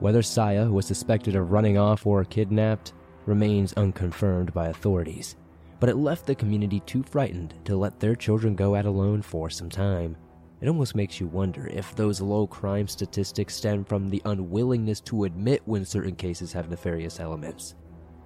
Whether 0.00 0.22
Saya 0.22 0.70
was 0.70 0.86
suspected 0.86 1.34
of 1.34 1.50
running 1.50 1.76
off 1.76 2.06
or 2.06 2.24
kidnapped 2.24 2.92
remains 3.26 3.72
unconfirmed 3.72 4.54
by 4.54 4.68
authorities, 4.68 5.34
but 5.80 5.88
it 5.88 5.96
left 5.96 6.24
the 6.24 6.36
community 6.36 6.78
too 6.80 7.02
frightened 7.02 7.54
to 7.64 7.76
let 7.76 7.98
their 7.98 8.14
children 8.14 8.54
go 8.54 8.76
out 8.76 8.86
alone 8.86 9.22
for 9.22 9.50
some 9.50 9.68
time. 9.68 10.16
It 10.60 10.68
almost 10.68 10.94
makes 10.94 11.18
you 11.18 11.26
wonder 11.26 11.66
if 11.66 11.96
those 11.96 12.20
low 12.20 12.46
crime 12.46 12.86
statistics 12.86 13.56
stem 13.56 13.84
from 13.84 14.08
the 14.08 14.22
unwillingness 14.24 15.00
to 15.02 15.24
admit 15.24 15.62
when 15.64 15.84
certain 15.84 16.14
cases 16.14 16.52
have 16.52 16.70
nefarious 16.70 17.18
elements. 17.18 17.74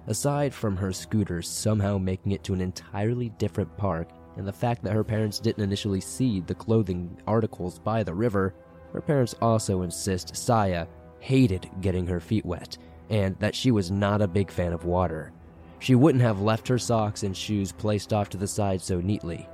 Aside 0.05 0.53
from 0.53 0.77
her 0.77 0.93
scooter 0.93 1.41
somehow 1.41 1.97
making 1.97 2.33
it 2.33 2.43
to 2.43 2.53
an 2.53 2.61
entirely 2.61 3.29
different 3.39 3.75
park, 3.77 4.09
and 4.37 4.47
the 4.47 4.53
fact 4.53 4.83
that 4.83 4.93
her 4.93 5.03
parents 5.03 5.39
didn't 5.39 5.63
initially 5.63 6.01
see 6.01 6.41
the 6.41 6.55
clothing 6.55 7.17
articles 7.25 7.79
by 7.79 8.03
the 8.03 8.13
river, 8.13 8.53
her 8.91 9.01
parents 9.01 9.33
also 9.41 9.81
insist 9.81 10.35
Saya 10.35 10.85
hated 11.23 11.69
getting 11.81 12.05
her 12.07 12.19
feet 12.19 12.45
wet, 12.45 12.77
and 13.09 13.37
that 13.39 13.55
she 13.55 13.71
was 13.71 13.91
not 13.91 14.21
a 14.21 14.27
big 14.27 14.51
fan 14.51 14.73
of 14.73 14.85
water. 14.85 15.31
She 15.79 15.95
wouldn't 15.95 16.23
have 16.23 16.41
left 16.41 16.67
her 16.67 16.77
socks 16.77 17.23
and 17.23 17.35
shoes 17.35 17.71
placed 17.71 18.13
off 18.13 18.29
to 18.29 18.37
the 18.37 18.47
side 18.47 18.81
so 18.81 19.01
neatly. 19.01 19.47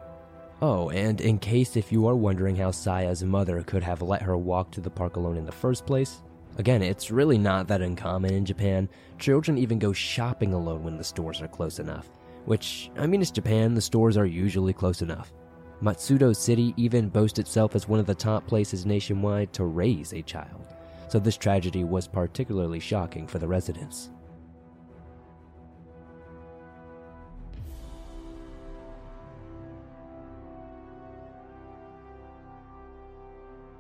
Oh, 0.62 0.90
and 0.90 1.22
in 1.22 1.40
case 1.40 1.78
if 1.78 1.92
you 1.92 2.08
are 2.08 2.16
wondering 2.16 2.56
how 2.56 2.72
Saya's 2.72 3.24
mother 3.24 3.64
could 3.64 3.84
have 3.84 4.02
let 4.02 4.22
her 4.22 4.38
walk 4.38 4.72
to 4.72 4.82
the 4.82 4.90
park 4.90 5.16
alone 5.16 5.38
in 5.38 5.46
the 5.46 5.52
first 5.52 5.86
place, 5.86 6.22
Again, 6.60 6.82
it's 6.82 7.10
really 7.10 7.38
not 7.38 7.70
that 7.70 7.82
uncommon 7.82 8.34
in 8.34 8.44
Japan. 8.44 8.90
Children 9.18 9.58
even 9.58 9.80
go 9.80 9.94
shopping 9.94 10.54
alone 10.54 10.84
when 10.84 10.98
the 10.98 11.04
stores 11.06 11.42
are 11.42 11.48
close 11.48 11.80
enough. 11.80 12.10
Which, 12.44 12.92
I 12.98 13.08
mean, 13.08 13.22
it's 13.22 13.32
Japan, 13.32 13.74
the 13.74 13.82
stores 13.82 14.18
are 14.18 14.26
usually 14.26 14.74
close 14.74 15.02
enough. 15.02 15.32
Matsudo 15.82 16.36
City 16.36 16.74
even 16.76 17.08
boasts 17.08 17.40
itself 17.40 17.76
as 17.76 17.88
one 17.88 18.02
of 18.02 18.06
the 18.06 18.14
top 18.14 18.46
places 18.46 18.86
nationwide 18.86 19.54
to 19.54 19.64
raise 19.64 20.12
a 20.12 20.22
child. 20.22 20.76
So 21.10 21.18
this 21.18 21.38
tragedy 21.38 21.84
was 21.84 22.08
particularly 22.08 22.80
shocking 22.80 23.26
for 23.26 23.40
the 23.40 23.48
residents. 23.48 24.12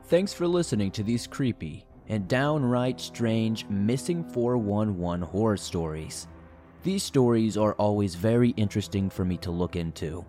Thanks 0.05 0.33
for 0.33 0.47
listening 0.47 0.89
to 0.91 1.03
these 1.03 1.27
creepy 1.27 1.85
and 2.07 2.27
downright 2.27 2.99
strange 2.99 3.67
missing 3.69 4.23
411 4.23 5.21
horror 5.21 5.55
stories. 5.55 6.27
These 6.81 7.03
stories 7.03 7.57
are 7.57 7.73
always 7.73 8.15
very 8.15 8.49
interesting 8.51 9.07
for 9.07 9.23
me 9.23 9.37
to 9.37 9.51
look 9.51 9.75
into. 9.75 10.25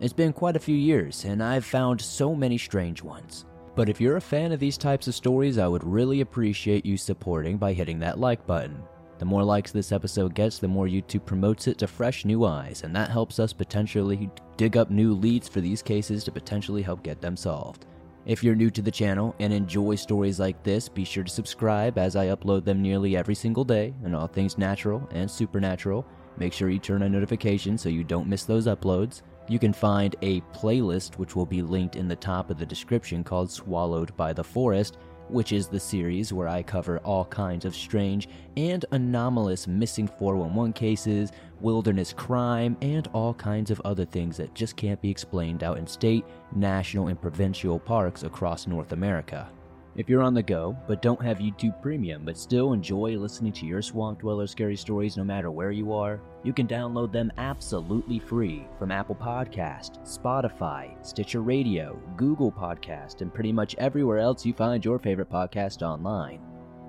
It's 0.00 0.12
been 0.12 0.34
quite 0.34 0.56
a 0.56 0.60
few 0.60 0.76
years, 0.76 1.24
and 1.24 1.42
I've 1.42 1.64
found 1.64 1.98
so 1.98 2.34
many 2.34 2.58
strange 2.58 3.02
ones. 3.02 3.46
But 3.74 3.88
if 3.88 4.00
you're 4.00 4.16
a 4.16 4.20
fan 4.20 4.52
of 4.52 4.60
these 4.60 4.76
types 4.76 5.08
of 5.08 5.14
stories, 5.14 5.56
I 5.56 5.66
would 5.66 5.84
really 5.84 6.20
appreciate 6.20 6.84
you 6.84 6.96
supporting 6.96 7.56
by 7.56 7.72
hitting 7.72 7.98
that 8.00 8.18
like 8.18 8.46
button. 8.46 8.82
The 9.18 9.24
more 9.24 9.44
likes 9.44 9.70
this 9.70 9.92
episode 9.92 10.34
gets, 10.34 10.58
the 10.58 10.68
more 10.68 10.86
YouTube 10.86 11.24
promotes 11.24 11.68
it 11.68 11.78
to 11.78 11.86
fresh 11.86 12.24
new 12.24 12.44
eyes, 12.44 12.82
and 12.82 12.94
that 12.96 13.10
helps 13.10 13.38
us 13.38 13.52
potentially 13.52 14.28
dig 14.56 14.76
up 14.76 14.90
new 14.90 15.14
leads 15.14 15.48
for 15.48 15.60
these 15.60 15.80
cases 15.80 16.24
to 16.24 16.32
potentially 16.32 16.82
help 16.82 17.02
get 17.02 17.20
them 17.20 17.36
solved. 17.36 17.86
If 18.26 18.44
you're 18.44 18.54
new 18.54 18.70
to 18.70 18.82
the 18.82 18.90
channel 18.90 19.34
and 19.40 19.52
enjoy 19.52 19.94
stories 19.94 20.38
like 20.38 20.62
this, 20.62 20.88
be 20.88 21.04
sure 21.04 21.24
to 21.24 21.30
subscribe 21.30 21.98
as 21.98 22.14
I 22.14 22.26
upload 22.26 22.64
them 22.64 22.82
nearly 22.82 23.16
every 23.16 23.34
single 23.34 23.64
day 23.64 23.94
and 24.04 24.14
all 24.14 24.26
things 24.26 24.58
natural 24.58 25.08
and 25.12 25.30
supernatural. 25.30 26.06
Make 26.36 26.52
sure 26.52 26.68
you 26.68 26.78
turn 26.78 27.02
on 27.02 27.12
notifications 27.12 27.82
so 27.82 27.88
you 27.88 28.04
don't 28.04 28.28
miss 28.28 28.44
those 28.44 28.66
uploads. 28.66 29.22
You 29.52 29.58
can 29.58 29.74
find 29.74 30.16
a 30.22 30.40
playlist 30.54 31.18
which 31.18 31.36
will 31.36 31.44
be 31.44 31.60
linked 31.60 31.94
in 31.94 32.08
the 32.08 32.16
top 32.16 32.48
of 32.48 32.58
the 32.58 32.64
description 32.64 33.22
called 33.22 33.50
Swallowed 33.50 34.16
by 34.16 34.32
the 34.32 34.42
Forest, 34.42 34.96
which 35.28 35.52
is 35.52 35.68
the 35.68 35.78
series 35.78 36.32
where 36.32 36.48
I 36.48 36.62
cover 36.62 37.00
all 37.00 37.26
kinds 37.26 37.66
of 37.66 37.76
strange 37.76 38.30
and 38.56 38.82
anomalous 38.92 39.66
missing 39.66 40.08
411 40.08 40.72
cases, 40.72 41.32
wilderness 41.60 42.14
crime, 42.14 42.78
and 42.80 43.06
all 43.12 43.34
kinds 43.34 43.70
of 43.70 43.78
other 43.84 44.06
things 44.06 44.38
that 44.38 44.54
just 44.54 44.74
can't 44.74 45.02
be 45.02 45.10
explained 45.10 45.62
out 45.62 45.76
in 45.76 45.86
state, 45.86 46.24
national, 46.56 47.08
and 47.08 47.20
provincial 47.20 47.78
parks 47.78 48.22
across 48.22 48.66
North 48.66 48.92
America. 48.92 49.50
If 49.94 50.08
you're 50.08 50.22
on 50.22 50.32
the 50.32 50.42
go, 50.42 50.74
but 50.86 51.02
don't 51.02 51.22
have 51.22 51.36
YouTube 51.36 51.80
Premium, 51.82 52.24
but 52.24 52.38
still 52.38 52.72
enjoy 52.72 53.18
listening 53.18 53.52
to 53.52 53.66
your 53.66 53.82
Swamp 53.82 54.20
Dweller 54.20 54.46
scary 54.46 54.74
stories 54.74 55.18
no 55.18 55.24
matter 55.24 55.50
where 55.50 55.70
you 55.70 55.92
are, 55.92 56.18
you 56.42 56.54
can 56.54 56.66
download 56.66 57.12
them 57.12 57.30
absolutely 57.36 58.18
free 58.18 58.66
from 58.78 58.90
Apple 58.90 59.14
Podcast, 59.14 59.98
Spotify, 60.06 60.94
Stitcher 61.04 61.42
Radio, 61.42 62.00
Google 62.16 62.50
Podcast, 62.50 63.20
and 63.20 63.34
pretty 63.34 63.52
much 63.52 63.74
everywhere 63.76 64.18
else 64.18 64.46
you 64.46 64.54
find 64.54 64.82
your 64.82 64.98
favorite 64.98 65.30
podcast 65.30 65.82
online. 65.82 66.40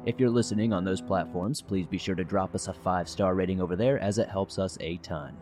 If 0.05 0.17
you're 0.17 0.29
listening 0.29 0.71
on 0.71 0.85
those 0.85 1.01
platforms, 1.01 1.61
please 1.61 1.85
be 1.85 1.97
sure 1.97 2.15
to 2.15 2.23
drop 2.23 2.55
us 2.55 2.69
a 2.69 2.73
five 2.73 3.09
star 3.09 3.35
rating 3.35 3.59
over 3.59 3.75
there 3.75 3.99
as 3.99 4.17
it 4.17 4.29
helps 4.29 4.57
us 4.57 4.77
a 4.79 4.95
ton. 4.97 5.35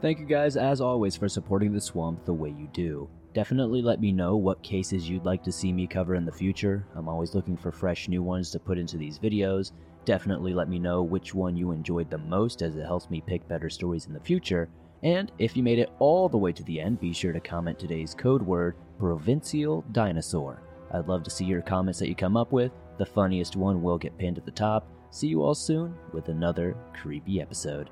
Thank 0.00 0.20
you 0.20 0.26
guys, 0.26 0.56
as 0.56 0.80
always, 0.80 1.16
for 1.16 1.28
supporting 1.28 1.72
the 1.72 1.80
swamp 1.80 2.24
the 2.24 2.32
way 2.32 2.50
you 2.50 2.68
do. 2.72 3.10
Definitely 3.32 3.80
let 3.80 4.00
me 4.00 4.10
know 4.10 4.36
what 4.36 4.60
cases 4.62 5.08
you'd 5.08 5.24
like 5.24 5.44
to 5.44 5.52
see 5.52 5.72
me 5.72 5.86
cover 5.86 6.16
in 6.16 6.24
the 6.24 6.32
future. 6.32 6.84
I'm 6.96 7.08
always 7.08 7.32
looking 7.32 7.56
for 7.56 7.70
fresh 7.70 8.08
new 8.08 8.24
ones 8.24 8.50
to 8.50 8.58
put 8.58 8.76
into 8.76 8.96
these 8.98 9.20
videos. 9.20 9.70
Definitely 10.04 10.52
let 10.52 10.68
me 10.68 10.80
know 10.80 11.02
which 11.02 11.32
one 11.32 11.56
you 11.56 11.70
enjoyed 11.70 12.10
the 12.10 12.18
most 12.18 12.60
as 12.60 12.74
it 12.74 12.82
helps 12.82 13.08
me 13.08 13.22
pick 13.24 13.46
better 13.46 13.70
stories 13.70 14.06
in 14.06 14.14
the 14.14 14.20
future. 14.20 14.68
And 15.04 15.30
if 15.38 15.56
you 15.56 15.62
made 15.62 15.78
it 15.78 15.92
all 16.00 16.28
the 16.28 16.38
way 16.38 16.52
to 16.52 16.64
the 16.64 16.80
end, 16.80 16.98
be 16.98 17.12
sure 17.12 17.32
to 17.32 17.38
comment 17.40 17.78
today's 17.78 18.14
code 18.14 18.42
word, 18.42 18.74
Provincial 18.98 19.84
Dinosaur. 19.92 20.60
I'd 20.90 21.06
love 21.06 21.22
to 21.22 21.30
see 21.30 21.44
your 21.44 21.62
comments 21.62 22.00
that 22.00 22.08
you 22.08 22.16
come 22.16 22.36
up 22.36 22.50
with. 22.50 22.72
The 22.98 23.06
funniest 23.06 23.54
one 23.54 23.80
will 23.80 23.96
get 23.96 24.18
pinned 24.18 24.38
at 24.38 24.44
the 24.44 24.50
top. 24.50 24.88
See 25.10 25.28
you 25.28 25.42
all 25.44 25.54
soon 25.54 25.94
with 26.12 26.28
another 26.28 26.76
creepy 26.92 27.40
episode. 27.40 27.90